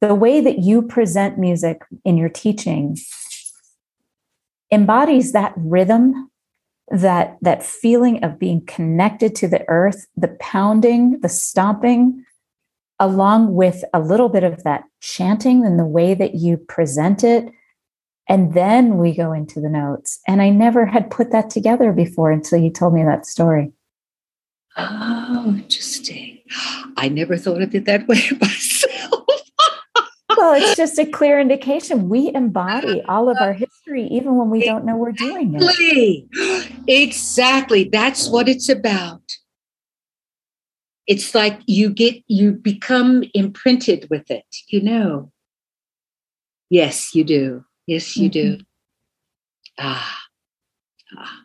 [0.00, 2.96] the way that you present music in your teaching
[4.72, 6.30] embodies that rhythm
[6.88, 12.24] that that feeling of being connected to the earth the pounding the stomping
[12.98, 17.52] along with a little bit of that chanting and the way that you present it
[18.28, 22.30] and then we go into the notes and i never had put that together before
[22.30, 23.72] until you told me that story
[24.76, 26.38] oh interesting
[26.96, 29.22] i never thought of it that way myself
[30.42, 34.64] well, it's just a clear indication we embody all of our history, even when we
[34.64, 35.62] don't know we're doing it.
[36.88, 37.84] Exactly.
[37.92, 39.22] That's what it's about.
[41.06, 45.30] It's like you get, you become imprinted with it, you know.
[46.70, 47.64] Yes, you do.
[47.86, 48.58] Yes, you mm-hmm.
[48.58, 48.64] do.
[49.78, 50.18] Ah.
[51.16, 51.38] ah.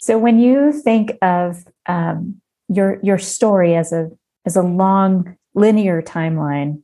[0.00, 4.10] So when you think of um, your your story as a
[4.44, 6.82] as a long linear timeline,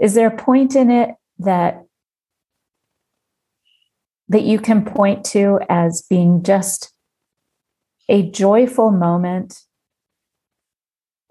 [0.00, 1.84] is there a point in it that
[4.28, 6.92] that you can point to as being just
[8.08, 9.62] a joyful moment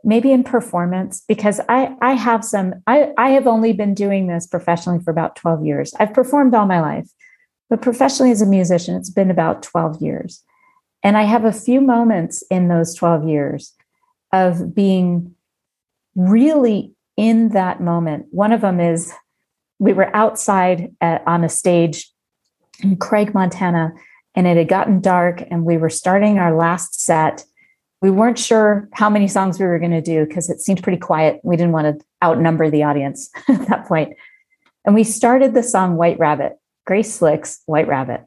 [0.06, 4.48] maybe in performance because i i have some i i have only been doing this
[4.48, 7.10] professionally for about 12 years i've performed all my life
[7.70, 10.44] but professionally as a musician it's been about 12 years
[11.04, 13.74] and i have a few moments in those 12 years
[14.32, 15.36] of being
[16.16, 18.28] really in that moment.
[18.32, 19.14] One of them is
[19.80, 22.12] we were outside at, on a stage
[22.82, 23.94] in Craig, Montana,
[24.36, 27.46] and it had gotten dark, and we were starting our last set.
[28.06, 31.00] We weren't sure how many songs we were going to do because it seemed pretty
[31.00, 31.40] quiet.
[31.44, 34.16] We didn't want to outnumber the audience at that point.
[34.86, 36.54] And we started the song White Rabbit.
[36.86, 38.22] Grace Slick's White Rabbit.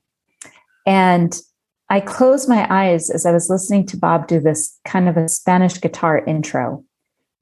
[0.84, 1.40] And
[1.88, 5.28] I closed my eyes as I was listening to Bob do this kind of a
[5.28, 6.84] Spanish guitar intro.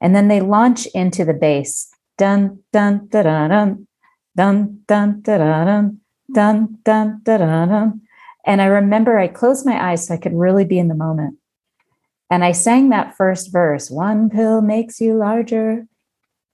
[0.02, 1.88] And then they launch into the bass.
[2.18, 3.86] Dun dun da dun dun
[4.36, 6.00] dun dun da da dun
[6.34, 8.02] dun dun da dun.
[8.44, 11.38] And I remember I closed my eyes so I could really be in the moment.
[12.30, 15.86] And I sang that first verse, one pill makes you larger.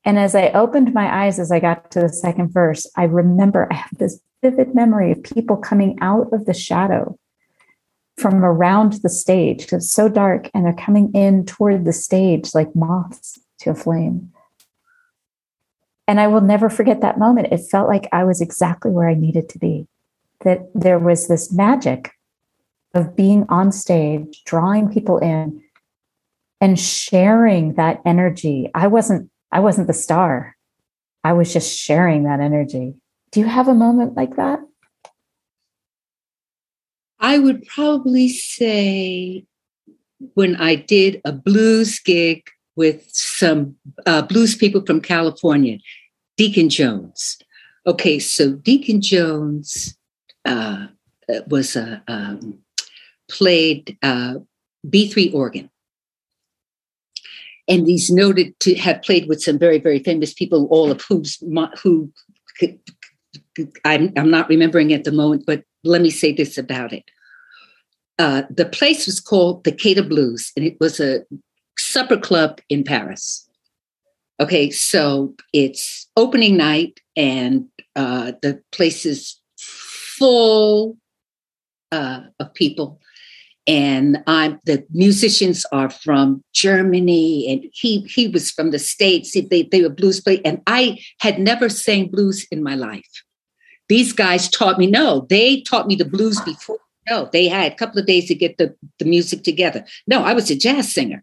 [0.04, 3.68] And as I opened my eyes as I got to the second verse, I remember
[3.70, 7.18] I have this vivid memory of people coming out of the shadow
[8.16, 12.54] from around the stage because it's so dark and they're coming in toward the stage
[12.54, 14.30] like moths to a flame.
[16.06, 17.52] And I will never forget that moment.
[17.52, 19.87] It felt like I was exactly where I needed to be,
[20.44, 22.11] that there was this magic
[22.94, 25.62] of being on stage, drawing people in
[26.61, 28.70] and sharing that energy.
[28.74, 30.57] I wasn't I wasn't the star.
[31.24, 32.94] I was just sharing that energy.
[33.31, 34.61] Do you have a moment like that?
[37.20, 39.44] I would probably say
[40.35, 43.76] when I did a blues gig with some
[44.07, 45.78] uh, blues people from California,
[46.37, 47.38] Deacon Jones.
[47.87, 49.96] Okay, so Deacon Jones
[50.44, 50.87] uh,
[51.48, 52.59] was a um,
[53.32, 54.34] played uh,
[54.86, 55.70] B3 organ.
[57.68, 61.38] And he's noted to have played with some very, very famous people, all of whose
[61.82, 62.12] who
[63.84, 67.04] I'm, I'm not remembering at the moment, but let me say this about it.
[68.18, 71.24] Uh, the place was called the Quai Blues, and it was a
[71.78, 73.48] supper club in Paris.
[74.38, 77.66] Okay, so it's opening night, and
[77.96, 80.96] uh, the place is full
[81.90, 83.00] uh, of people
[83.66, 89.33] and I'm the musicians are from Germany, and he he was from the states.
[89.33, 93.22] They they were blues play, and I had never sang blues in my life.
[93.88, 94.87] These guys taught me.
[94.87, 96.79] No, they taught me the blues before.
[97.09, 99.85] No, they had a couple of days to get the the music together.
[100.07, 101.22] No, I was a jazz singer.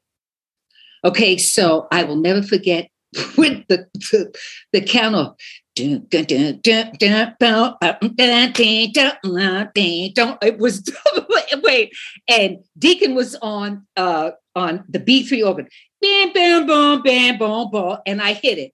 [1.04, 2.90] Okay, so I will never forget
[3.38, 4.34] with the the,
[4.72, 5.36] the count of
[10.42, 10.84] it was
[11.64, 11.94] wait,
[12.28, 15.68] and Deacon was on uh on the B3 organ.
[16.02, 18.74] Bam, bam, boom, bam, boom, boom, and I hit it.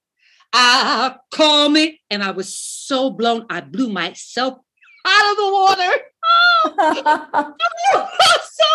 [0.54, 4.58] I call me, and I was so blown, I blew myself
[5.06, 5.92] out of the water.
[8.52, 8.66] so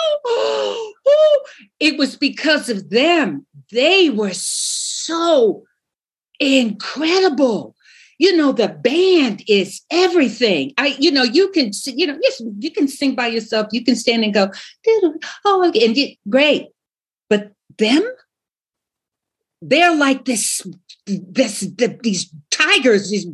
[1.80, 3.46] it was because of them.
[3.72, 5.64] They were so
[6.38, 7.74] incredible
[8.20, 10.74] you know the band is everything.
[10.76, 13.68] I you know you can you know yes you can sing by yourself.
[13.72, 14.50] You can stand and go
[15.46, 16.68] oh and great.
[17.30, 18.02] But them?
[19.62, 20.60] They're like this
[21.06, 23.26] this the, these tigers these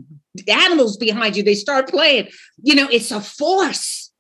[0.46, 1.42] animals behind you.
[1.42, 2.29] They start playing.
[2.62, 4.12] You know it's a force.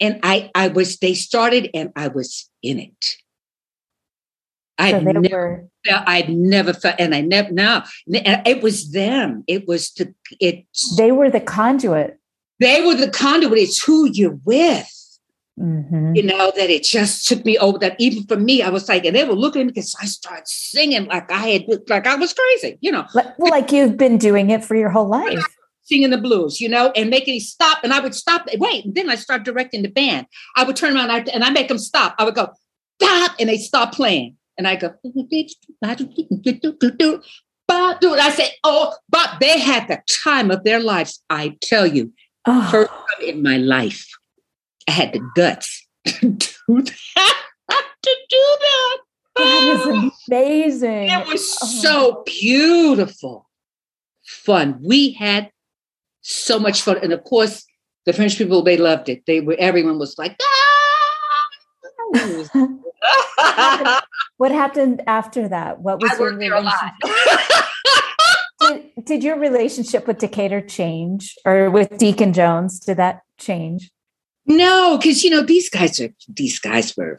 [0.00, 3.16] And i i was they started and i was in it
[4.78, 5.68] I so never were...
[5.84, 9.44] felt, I'd never felt, and I never, no, it was them.
[9.46, 10.66] It was the, it.
[10.96, 12.18] They were the conduit.
[12.60, 13.58] They were the conduit.
[13.58, 14.88] It's who you're with.
[15.58, 16.14] Mm-hmm.
[16.14, 19.04] You know, that it just took me over that even for me, I was like,
[19.04, 22.14] and they were looking at me because I started singing like I had, like I
[22.14, 23.04] was crazy, you know.
[23.12, 25.44] Well, like you've been doing it for your whole life.
[25.82, 27.82] Singing the blues, you know, and making me stop.
[27.82, 30.26] And I would stop, wait, and then I start directing the band.
[30.54, 32.14] I would turn around and I make them stop.
[32.18, 32.52] I would go,
[33.02, 34.36] stop, and they stop playing.
[34.58, 34.92] And I go,
[38.20, 41.22] I said, oh, but they had the time of their lives.
[41.30, 42.12] I tell you,
[42.44, 42.68] oh.
[42.70, 44.06] first time in my life,
[44.88, 47.36] I had the guts to do that.
[48.02, 48.98] to do that.
[49.36, 49.86] That is
[50.28, 51.10] amazing.
[51.10, 51.66] It was oh.
[51.66, 53.48] so beautiful.
[54.26, 54.80] Fun.
[54.82, 55.52] We had
[56.22, 56.98] so much fun.
[57.00, 57.64] And of course,
[58.06, 59.22] the French people, they loved it.
[59.26, 60.36] They were everyone was like,
[62.14, 62.68] ah!
[64.38, 65.80] What happened after that?
[65.80, 66.94] What was I your relationship?
[68.60, 72.78] did, did your relationship with Decatur change or with Deacon Jones?
[72.78, 73.90] Did that change?
[74.46, 77.18] No, because you know, these guys are these guys were,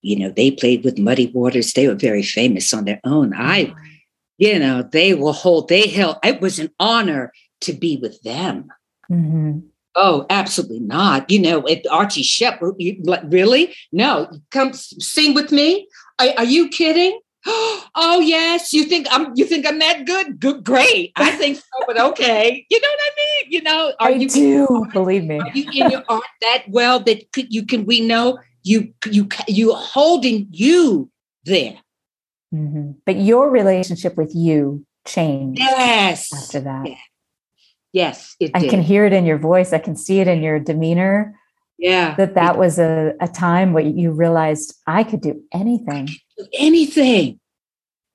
[0.00, 1.74] you know, they played with Muddy Waters.
[1.74, 3.34] They were very famous on their own.
[3.34, 3.74] I,
[4.38, 8.68] you know, they will hold, they held, it was an honor to be with them.
[9.10, 9.67] Mm-hmm.
[9.94, 11.30] Oh, absolutely not.
[11.30, 12.58] You know, Archie Shepp,
[13.30, 13.74] really?
[13.92, 15.88] No, come sing with me.
[16.18, 17.18] Are, are you kidding?
[18.00, 20.38] Oh yes, you think I'm you think I'm that good?
[20.38, 21.12] Good, great.
[21.16, 22.64] I think so, but okay.
[22.70, 23.52] You know what I mean?
[23.52, 25.40] You know, are I you do believe me?
[25.40, 29.74] Are you in your art that well that you can we know you you you
[29.74, 31.10] holding you
[31.44, 31.78] there.
[32.54, 32.92] Mm-hmm.
[33.04, 35.60] But your relationship with you changed.
[35.60, 36.32] Yes.
[36.32, 36.86] After that.
[36.86, 36.96] Yeah.
[37.92, 38.70] Yes, it I did.
[38.70, 39.72] can hear it in your voice.
[39.72, 41.34] I can see it in your demeanor.
[41.78, 42.14] yeah.
[42.16, 46.08] That that was a, a time where you realized I could do anything.
[46.58, 47.40] anything.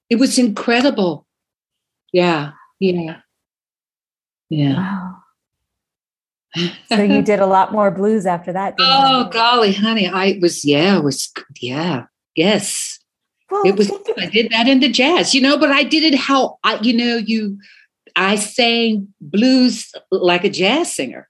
[0.09, 1.25] It was incredible.
[2.11, 2.51] Yeah.
[2.79, 3.17] Yeah.
[4.49, 4.75] Yeah.
[4.75, 5.15] Wow.
[6.87, 8.75] So you did a lot more blues after that.
[8.79, 9.31] oh you?
[9.31, 10.07] golly, honey.
[10.07, 12.03] I was, yeah, it was yeah.
[12.35, 12.99] Yes.
[13.49, 16.15] Well, it was I did that in the jazz, you know, but I did it
[16.15, 17.57] how I, you know, you
[18.15, 21.29] I sang blues like a jazz singer.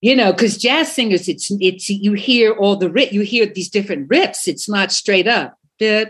[0.00, 4.08] You know, because jazz singers, it's it's you hear all the you hear these different
[4.08, 4.48] riffs.
[4.48, 5.56] It's not straight up.
[5.78, 6.06] You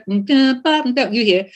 [1.25, 1.47] hear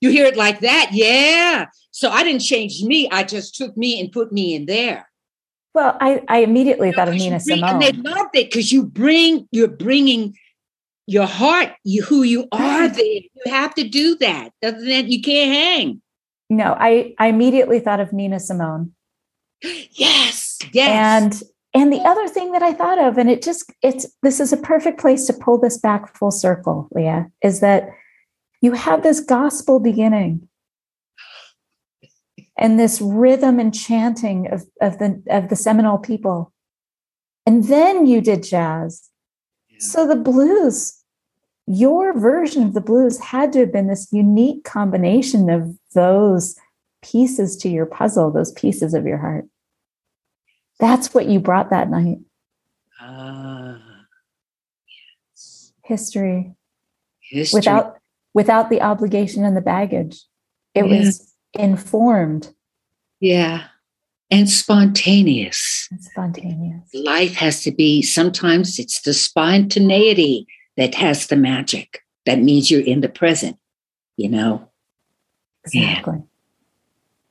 [0.00, 1.66] you hear it like that, yeah.
[1.90, 3.08] So I didn't change me.
[3.10, 5.10] I just took me and put me in there.
[5.74, 7.70] Well, I, I immediately thought of Nina bring- Simone.
[7.70, 10.36] And they loved it because you bring, you're bringing
[11.10, 13.04] your heart, you, who you are there.
[13.04, 14.52] You have to do that.
[14.62, 16.02] Other than that, you can't hang.
[16.48, 18.92] No, I, I immediately thought of Nina Simone.
[19.62, 20.88] Yes, yes.
[20.88, 21.42] And
[21.72, 24.56] and the other thing that I thought of, and it just it's this is a
[24.56, 27.90] perfect place to pull this back full circle, Lea, is that
[28.62, 30.48] you have this gospel beginning
[32.56, 36.52] and this rhythm and chanting of, of the of the Seminole people.
[37.46, 39.10] And then you did jazz.
[39.80, 40.99] So the blues,
[41.72, 46.56] your version of the blues had to have been this unique combination of those
[47.00, 49.44] pieces to your puzzle, those pieces of your heart.
[50.80, 52.18] That's what you brought that night.
[53.00, 53.78] Ah,
[55.84, 56.54] History
[57.20, 57.58] history.
[57.58, 57.96] without
[58.34, 60.22] without the obligation and the baggage.
[60.74, 60.98] It Yeah.
[60.98, 62.52] was informed
[63.20, 63.64] yeah,
[64.30, 65.86] and spontaneous.
[65.90, 66.88] and spontaneous.
[66.94, 68.02] Life has to be.
[68.02, 70.46] Sometimes it's the spontaneity
[70.80, 72.02] that has the magic.
[72.24, 73.58] That means you're in the present.
[74.16, 74.68] You know.
[75.72, 75.90] Yeah.
[75.90, 76.22] Exactly.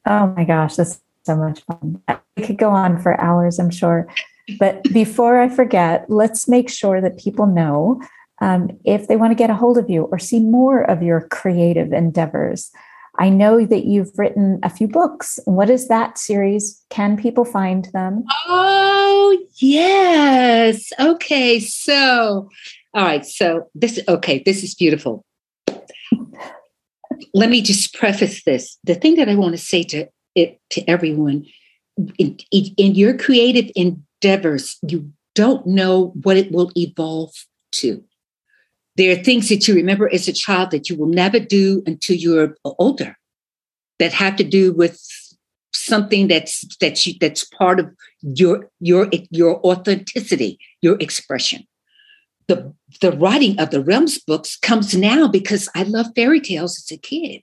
[0.05, 2.01] Oh my gosh, this is so much fun.
[2.37, 4.07] We could go on for hours, I'm sure.
[4.59, 8.01] But before I forget, let's make sure that people know
[8.39, 11.27] um, if they want to get a hold of you or see more of your
[11.29, 12.71] creative endeavors.
[13.17, 15.39] I know that you've written a few books.
[15.45, 16.81] What is that series?
[16.89, 18.23] Can people find them?
[18.47, 20.93] Oh, yes.
[20.99, 21.59] Okay.
[21.59, 22.49] So,
[22.93, 23.25] all right.
[23.25, 25.25] So, this, okay, this is beautiful.
[27.33, 28.77] Let me just preface this.
[28.83, 31.45] The thing that I want to say to it to everyone
[32.17, 37.33] in, in, your creative endeavors, you don't know what it will evolve
[37.73, 38.03] to.
[38.95, 42.15] There are things that you remember as a child that you will never do until
[42.15, 43.17] you're older
[43.99, 45.01] that have to do with
[45.73, 47.89] something that's that's that's part of
[48.21, 51.65] your your your authenticity, your expression.
[52.49, 56.91] The the writing of the Realms books comes now because I love fairy tales as
[56.91, 57.41] a kid.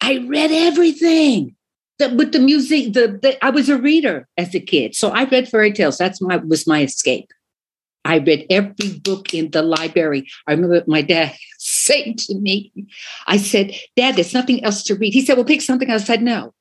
[0.00, 1.56] I read everything.
[1.98, 5.24] The, with the music, the, the I was a reader as a kid, so I
[5.24, 5.98] read fairy tales.
[5.98, 7.30] That's my was my escape.
[8.04, 10.26] I read every book in the library.
[10.46, 12.72] I remember my dad saying to me,
[13.26, 15.14] I said, Dad, there's nothing else to read.
[15.14, 16.02] He said, Well, pick something else.
[16.02, 16.54] I said, No.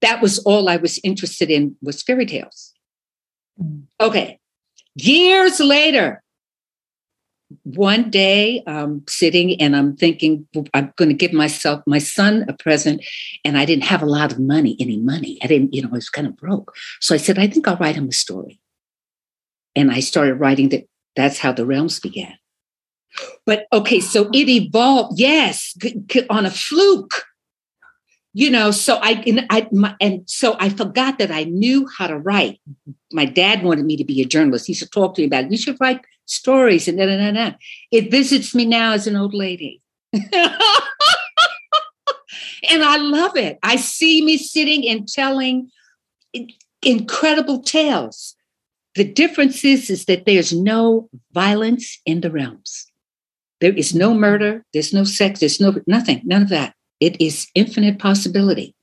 [0.00, 2.74] That was all I was interested in was fairy tales.
[3.60, 3.84] Mm.
[4.00, 4.38] Okay.
[4.96, 6.22] Years later,
[7.62, 12.52] one day I'm sitting and I'm thinking, I'm going to give myself, my son, a
[12.52, 13.04] present.
[13.44, 15.38] And I didn't have a lot of money, any money.
[15.42, 16.74] I didn't, you know, I was kind of broke.
[17.00, 18.60] So I said, I think I'll write him a story.
[19.76, 20.88] And I started writing that.
[21.16, 22.34] That's how the realms began.
[23.46, 25.76] But okay, so it evolved, yes,
[26.28, 27.24] on a fluke.
[28.36, 32.08] You know, so I and I my, and so I forgot that I knew how
[32.08, 32.60] to write.
[33.12, 34.66] My dad wanted me to be a journalist.
[34.66, 35.52] He used to talk to me about it.
[35.52, 37.56] you should write stories and da da da da.
[37.90, 39.80] It visits me now as an old lady.
[40.12, 40.22] and
[42.72, 43.58] I love it.
[43.62, 45.70] I see me sitting and telling
[46.82, 48.36] incredible tales.
[48.94, 52.86] The difference is, is that there's no violence in the realms.
[53.60, 56.74] There is no murder, there's no sex, there's no nothing, none of that.
[57.00, 58.74] It is infinite possibility.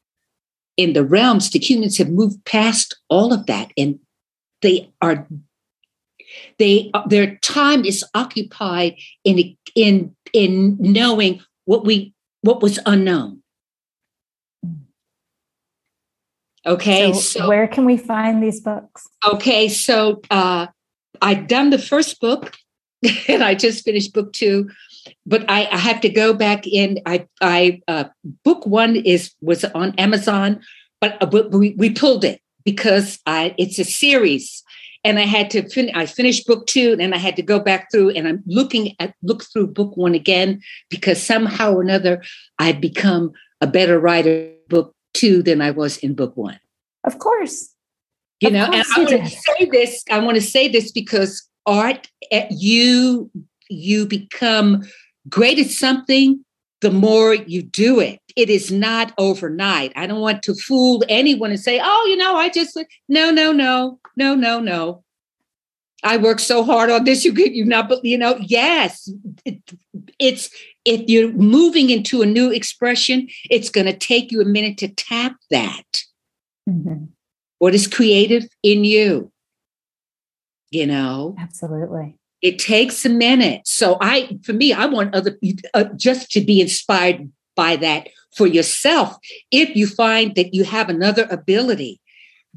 [0.76, 4.00] In the realms, the humans have moved past all of that, and
[4.62, 5.28] they are
[6.60, 13.42] they their time is occupied in in in knowing what we what was unknown.
[16.66, 19.08] Okay, so, so where can we find these books?
[19.28, 20.68] Okay, so uh,
[21.20, 22.56] I've done the first book,
[23.28, 24.70] and I just finished book two,
[25.26, 27.00] but I, I have to go back in.
[27.06, 28.06] I, I uh,
[28.44, 30.62] book one is was on Amazon,
[31.00, 34.64] but uh, we, we pulled it because I, it's a series,
[35.04, 35.94] and I had to finish.
[35.96, 39.14] I finished book two, and I had to go back through, and I'm looking at
[39.24, 42.22] look through book one again because somehow or another
[42.60, 43.32] I've become
[43.62, 46.60] a better writer book two than I was in book one.
[47.04, 47.74] Of course,
[48.40, 50.04] you of know, and I want to say this.
[50.12, 53.32] I want to say this because art, eh, you
[53.70, 54.84] you become
[55.30, 56.44] great at something
[56.82, 58.20] the more you do it.
[58.36, 59.94] It is not overnight.
[59.96, 62.78] I don't want to fool anyone and say, oh, you know, I just,
[63.08, 65.04] no, no, no, no, no, no.
[66.04, 67.24] I worked so hard on this.
[67.24, 69.08] You could, you not, but you know, yes,
[69.46, 69.62] it,
[70.18, 70.50] it's,
[70.84, 74.88] if you're moving into a new expression, it's going to take you a minute to
[74.88, 76.02] tap that.
[76.68, 77.06] Mm-hmm.
[77.60, 79.32] What is creative in you?
[80.72, 81.36] You know?
[81.38, 83.62] Absolutely it takes a minute.
[83.66, 85.38] So i for me i want other
[85.74, 89.18] uh, just to be inspired by that for yourself.
[89.52, 92.02] If you find that you have another ability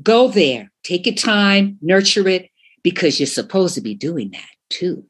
[0.03, 0.71] go there.
[0.83, 2.51] Take your time nurture it
[2.83, 5.05] because you're supposed to be doing that too.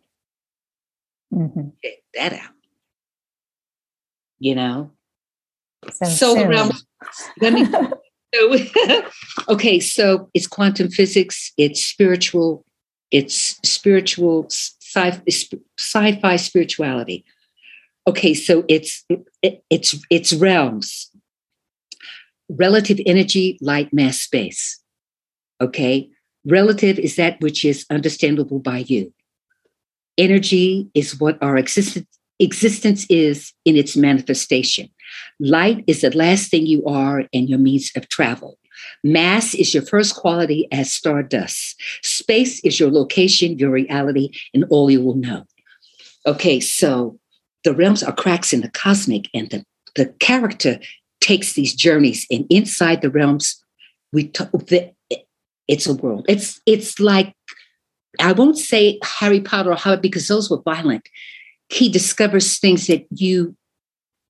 [1.33, 1.69] Mm-hmm.
[1.83, 2.53] Check that out.
[4.39, 4.91] You know?
[5.91, 6.71] So, so realm
[7.43, 7.67] let me
[8.35, 9.03] so,
[9.51, 12.65] okay so it's quantum physics it's spiritual
[13.15, 15.23] it's spiritual sci-
[15.79, 17.25] sci-fi spirituality.
[18.09, 19.05] Okay, so it's
[19.41, 21.11] it, it's it's realms.
[22.51, 24.83] Relative energy, light, mass, space.
[25.61, 26.11] Okay,
[26.45, 29.15] relative is that which is understandable by you.
[30.19, 32.09] Energy is what our existence
[32.41, 34.89] existence is in its manifestation.
[35.39, 38.59] Light is the last thing you are and your means of travel.
[39.03, 41.81] Mass is your first quality as stardust.
[42.03, 45.45] Space is your location, your reality, and all you will know.
[46.27, 47.19] Okay, so
[47.65, 49.65] the realms are cracks in the cosmic, and the,
[49.95, 50.79] the character
[51.21, 53.63] takes these journeys, and inside the realms,
[54.13, 54.93] we the,
[55.69, 56.27] it's a world.
[56.29, 57.35] It's it's like
[58.21, 61.09] I won't say Harry Potter or Hobbit because those were violent.
[61.69, 63.57] He discovers things that you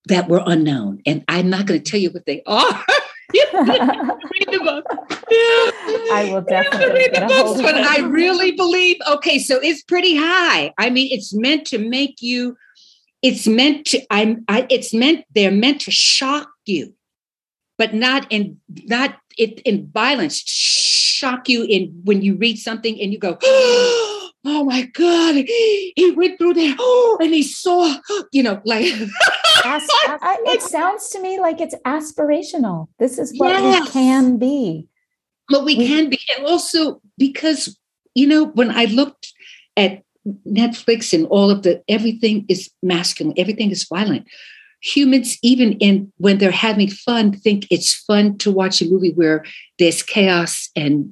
[0.06, 2.84] that were unknown, and I'm not going to tell you what they are.
[3.32, 4.84] Read the book.
[6.12, 8.96] I will definitely read the books, but I really believe.
[9.08, 10.72] Okay, so it's pretty high.
[10.78, 12.56] I mean, it's meant to make you.
[13.22, 14.00] It's meant to.
[14.10, 14.44] I'm.
[14.48, 15.24] I, it's meant.
[15.34, 16.94] They're meant to shock you,
[17.78, 20.38] but not in not it in violence.
[20.38, 23.38] Shock you in when you read something and you go.
[23.46, 24.13] Oh,
[24.44, 27.96] oh my God, he went through there oh, and he saw,
[28.32, 28.84] you know, like.
[29.66, 32.88] As, I, it sounds to me like it's aspirational.
[32.98, 33.86] This is what yes.
[33.86, 34.88] we can be.
[35.48, 36.18] But we, we can be.
[36.36, 37.78] And also because,
[38.14, 39.32] you know, when I looked
[39.76, 40.02] at
[40.46, 44.26] Netflix and all of the, everything is masculine, everything is violent.
[44.82, 49.44] Humans, even in when they're having fun, think it's fun to watch a movie where
[49.78, 51.10] there's chaos and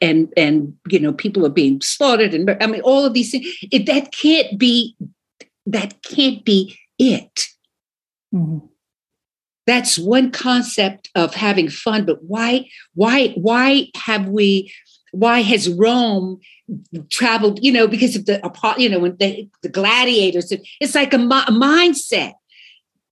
[0.00, 3.46] and and you know people are being slaughtered and i mean all of these things
[3.70, 4.96] it, that can't be
[5.66, 7.46] that can't be it.
[8.34, 8.66] Mm-hmm.
[9.66, 14.72] that's one concept of having fun but why why why have we
[15.12, 16.38] why has rome
[17.10, 18.38] traveled you know because of the
[18.76, 22.34] you know when the, the gladiators it's like a, a mindset.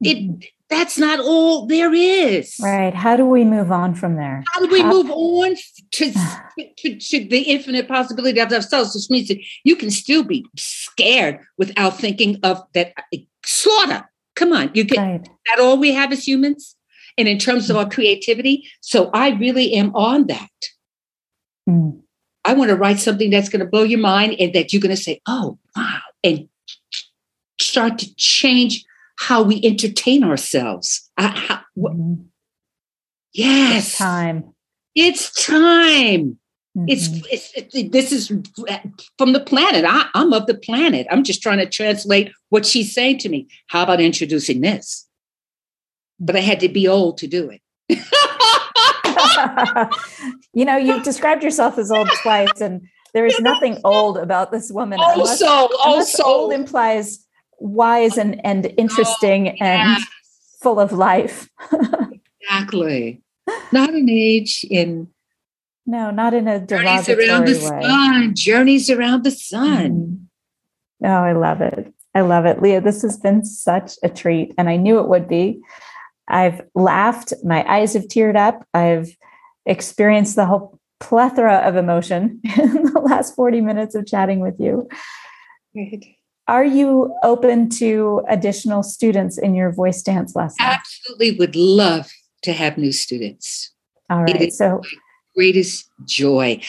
[0.02, 2.56] It mm-hmm that's not all there is.
[2.60, 2.92] Right.
[2.94, 4.42] How do we move on from there?
[4.52, 5.56] How do we How- move on
[5.92, 6.12] to,
[6.78, 11.40] to, to, the infinite possibility of ourselves, which means that you can still be scared
[11.56, 14.08] without thinking of that uh, slaughter.
[14.34, 15.28] Come on, you get right.
[15.46, 16.76] that all we have as humans?
[17.18, 20.50] And in terms of our creativity, so I really am on that.
[21.68, 22.00] Mm.
[22.44, 24.94] I want to write something that's going to blow your mind and that you're going
[24.94, 26.48] to say, oh, wow, and
[27.58, 28.84] start to change
[29.16, 31.10] how we entertain ourselves.
[31.16, 32.22] Uh, how, mm-hmm.
[33.32, 33.88] Yes.
[33.88, 34.54] It's time.
[34.94, 36.38] It's time.
[36.76, 36.88] Mm-hmm.
[36.88, 38.28] It's, it's it, this is
[39.18, 39.84] from the planet.
[39.86, 41.06] I, I'm of the planet.
[41.10, 43.48] I'm just trying to translate what she's saying to me.
[43.68, 45.06] How about introducing this?
[46.18, 47.60] But I had to be old to do it.
[50.54, 52.82] you know, you've described yourself as old twice, and
[53.14, 54.98] there is nothing old about this woman.
[55.00, 57.26] Also, unless, also, old implies
[57.58, 59.96] wise and, and interesting oh, yeah.
[59.96, 60.04] and
[60.60, 61.48] full of life.
[62.42, 63.22] exactly.
[63.72, 65.08] Not an age in
[65.86, 67.82] no, not in a journeys around the way.
[67.82, 68.34] sun.
[68.34, 70.28] Journeys around the sun.
[71.00, 71.08] Mm.
[71.08, 71.92] Oh, I love it.
[72.14, 72.60] I love it.
[72.60, 74.52] Lea, this has been such a treat.
[74.58, 75.60] And I knew it would be.
[76.28, 78.66] I've laughed, my eyes have teared up.
[78.74, 79.16] I've
[79.64, 84.88] experienced the whole plethora of emotion in the last 40 minutes of chatting with you.
[85.72, 86.15] Great.
[86.48, 90.56] Are you open to additional students in your voice dance lesson?
[90.60, 92.10] Absolutely would love
[92.42, 93.72] to have new students.
[94.08, 94.52] All right.
[94.52, 94.80] So
[95.34, 96.60] greatest joy.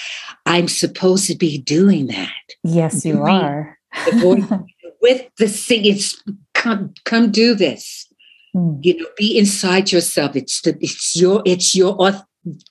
[0.45, 2.31] I'm supposed to be doing that.
[2.63, 3.77] Yes, you Doing are.
[4.05, 4.51] The voice
[5.01, 5.85] with the sing.
[5.85, 6.21] It's
[6.53, 8.07] come, come do this.
[8.55, 10.35] Mm, You know, be inside yourself.
[10.35, 12.25] It's the, it's your, it's your auth-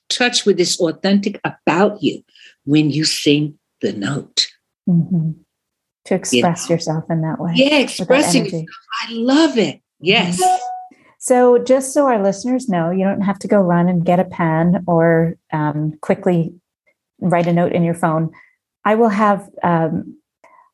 [0.09, 2.21] touch with this authentic about you
[2.65, 4.47] when you sing the note.
[4.89, 5.35] mhm.
[6.07, 7.53] To express yourself in that way.
[7.55, 8.67] Yeah, expressing.
[9.01, 9.81] I love it.
[9.99, 10.41] Yes.
[11.19, 14.25] So, just so our listeners know, you don't have to go run and get a
[14.25, 16.53] pen or um, quickly
[17.19, 18.31] write a note in your phone.
[18.85, 20.17] I will have um,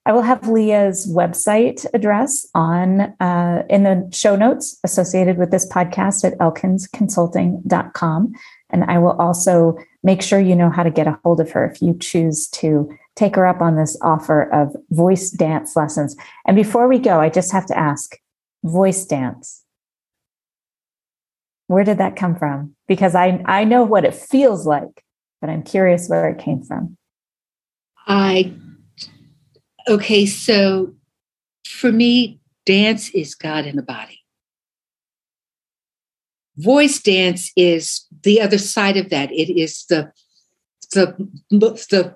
[0.06, 5.66] I will have Lea's website address on uh, in the show notes associated with this
[5.68, 8.34] podcast at elkinsconsulting.com.
[8.70, 11.66] And I will also make sure you know how to get a hold of her
[11.66, 16.16] if you choose to take her up on this offer of voice dance lessons.
[16.45, 18.18] And before we go, I just have to ask
[18.64, 19.64] voice dance.
[21.68, 22.76] Where did that come from?
[22.88, 25.04] Because I, I know what it feels like,
[25.39, 26.97] but I'm curious where it came from.
[28.06, 28.54] I
[29.88, 30.93] okay, so
[31.66, 34.23] for me, dance is God in the body.
[36.58, 39.32] Voice dance is the other side of that.
[39.32, 40.12] It is the
[40.91, 41.16] the
[41.49, 42.16] the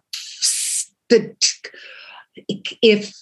[1.10, 1.36] the
[2.82, 3.14] if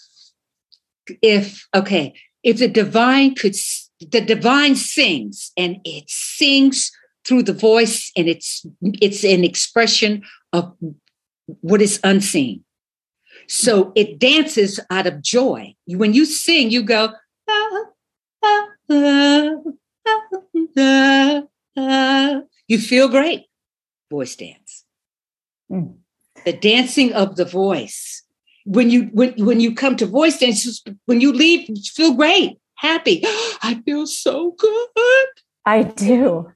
[1.22, 2.14] if okay,
[2.44, 3.56] if the divine could
[4.12, 6.92] the divine sings and it sings
[7.26, 10.76] through the voice and it's it's an expression of
[11.62, 12.64] what is unseen.
[13.48, 15.76] So it dances out of joy.
[15.88, 17.14] When you sing, you go,
[17.48, 17.84] "Ah,
[18.44, 19.52] ah, ah,
[20.08, 20.22] ah,
[20.78, 21.42] ah,
[21.78, 23.46] ah." you feel great.
[24.12, 24.86] Voice dance.
[25.72, 25.96] Mm.
[26.46, 28.24] The dancing of the voice.
[28.66, 32.58] When you when, when you come to voice dance, when you leave, you feel great,
[32.76, 33.22] happy.
[33.62, 35.28] I feel so good.
[35.66, 36.52] I do.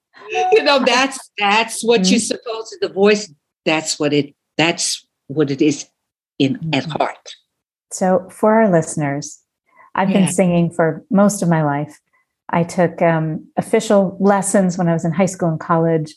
[0.52, 2.28] You know, that's that's what you're Mhm.
[2.34, 3.32] supposed to the voice,
[3.66, 5.88] that's what it that's what it is
[6.40, 6.98] in at Mhm.
[6.98, 7.36] heart.
[7.92, 9.40] So, for our listeners,
[9.96, 10.26] I've Yeah.
[10.26, 11.98] been singing for most of my life.
[12.52, 16.16] I took um, official lessons when I was in high school and college,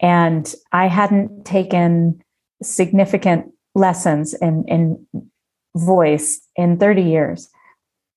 [0.00, 2.22] and I hadn't taken
[2.62, 5.06] significant lessons in, in
[5.76, 7.48] voice in 30 years.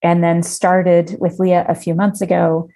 [0.02, 2.70] And then started with Lea a few months ago,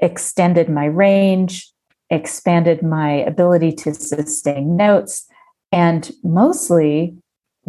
[0.00, 1.70] extended my range,
[2.10, 5.26] expanded my ability to sustain notes,
[5.70, 7.16] and mostly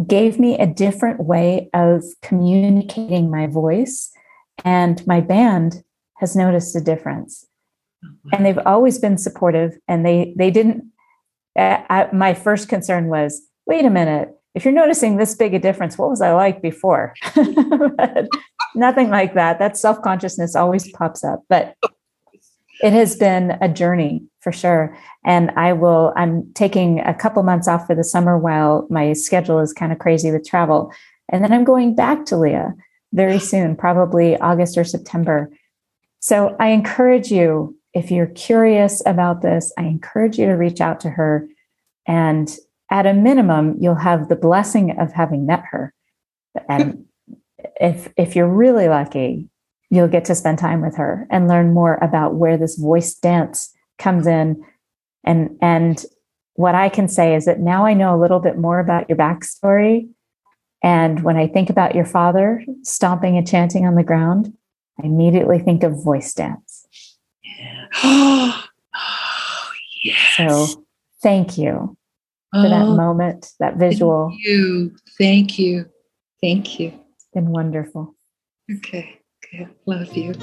[0.08, 4.12] gave me a different way of communicating my voice.
[4.66, 5.84] And my band
[6.24, 7.46] has noticed a difference.
[8.32, 9.78] And they've always been supportive.
[9.90, 10.86] And they they didn't.
[11.58, 14.30] Uh, I, my first concern was, wait a minute.
[14.56, 17.14] If you're noticing this big a difference, what was I like before?
[18.76, 19.60] Nothing like that.
[19.60, 21.44] That self consciousness always pops up.
[21.50, 21.76] But
[22.82, 27.68] it has been a journey for sure and i will i'm taking a couple months
[27.68, 30.92] off for the summer while my schedule is kind of crazy with travel
[31.30, 32.66] and then i'm going back to lea
[33.14, 35.50] very soon probably august or september
[36.24, 41.02] so i encourage you if you're curious about this i encourage you to reach out
[41.02, 41.48] to her.
[42.08, 42.50] And
[42.90, 45.94] at a minimum you'll have the blessing of having met her.
[46.70, 47.06] And
[47.80, 49.50] if if you're really lucky
[49.90, 53.72] you'll get to spend time with her and learn more about where this voice dance
[54.00, 54.64] comes in.
[55.26, 56.04] And and
[56.56, 59.18] what i can say is that now i know a little bit more about your
[59.18, 60.08] backstory.
[60.82, 64.54] And when i think about your father stomping and chanting on the ground
[65.02, 66.88] i immediately think of voice dance
[68.04, 68.64] oh,
[70.04, 70.18] yes.
[70.38, 70.84] so
[71.22, 71.96] thank you
[72.52, 74.96] for that Oh, moment that visual Thank you.
[75.18, 75.86] Thank you.
[76.42, 76.88] Thank you.
[77.16, 78.16] it's been wonderful
[78.78, 79.20] Okay.
[79.52, 79.70] Good.
[79.86, 80.34] Love you.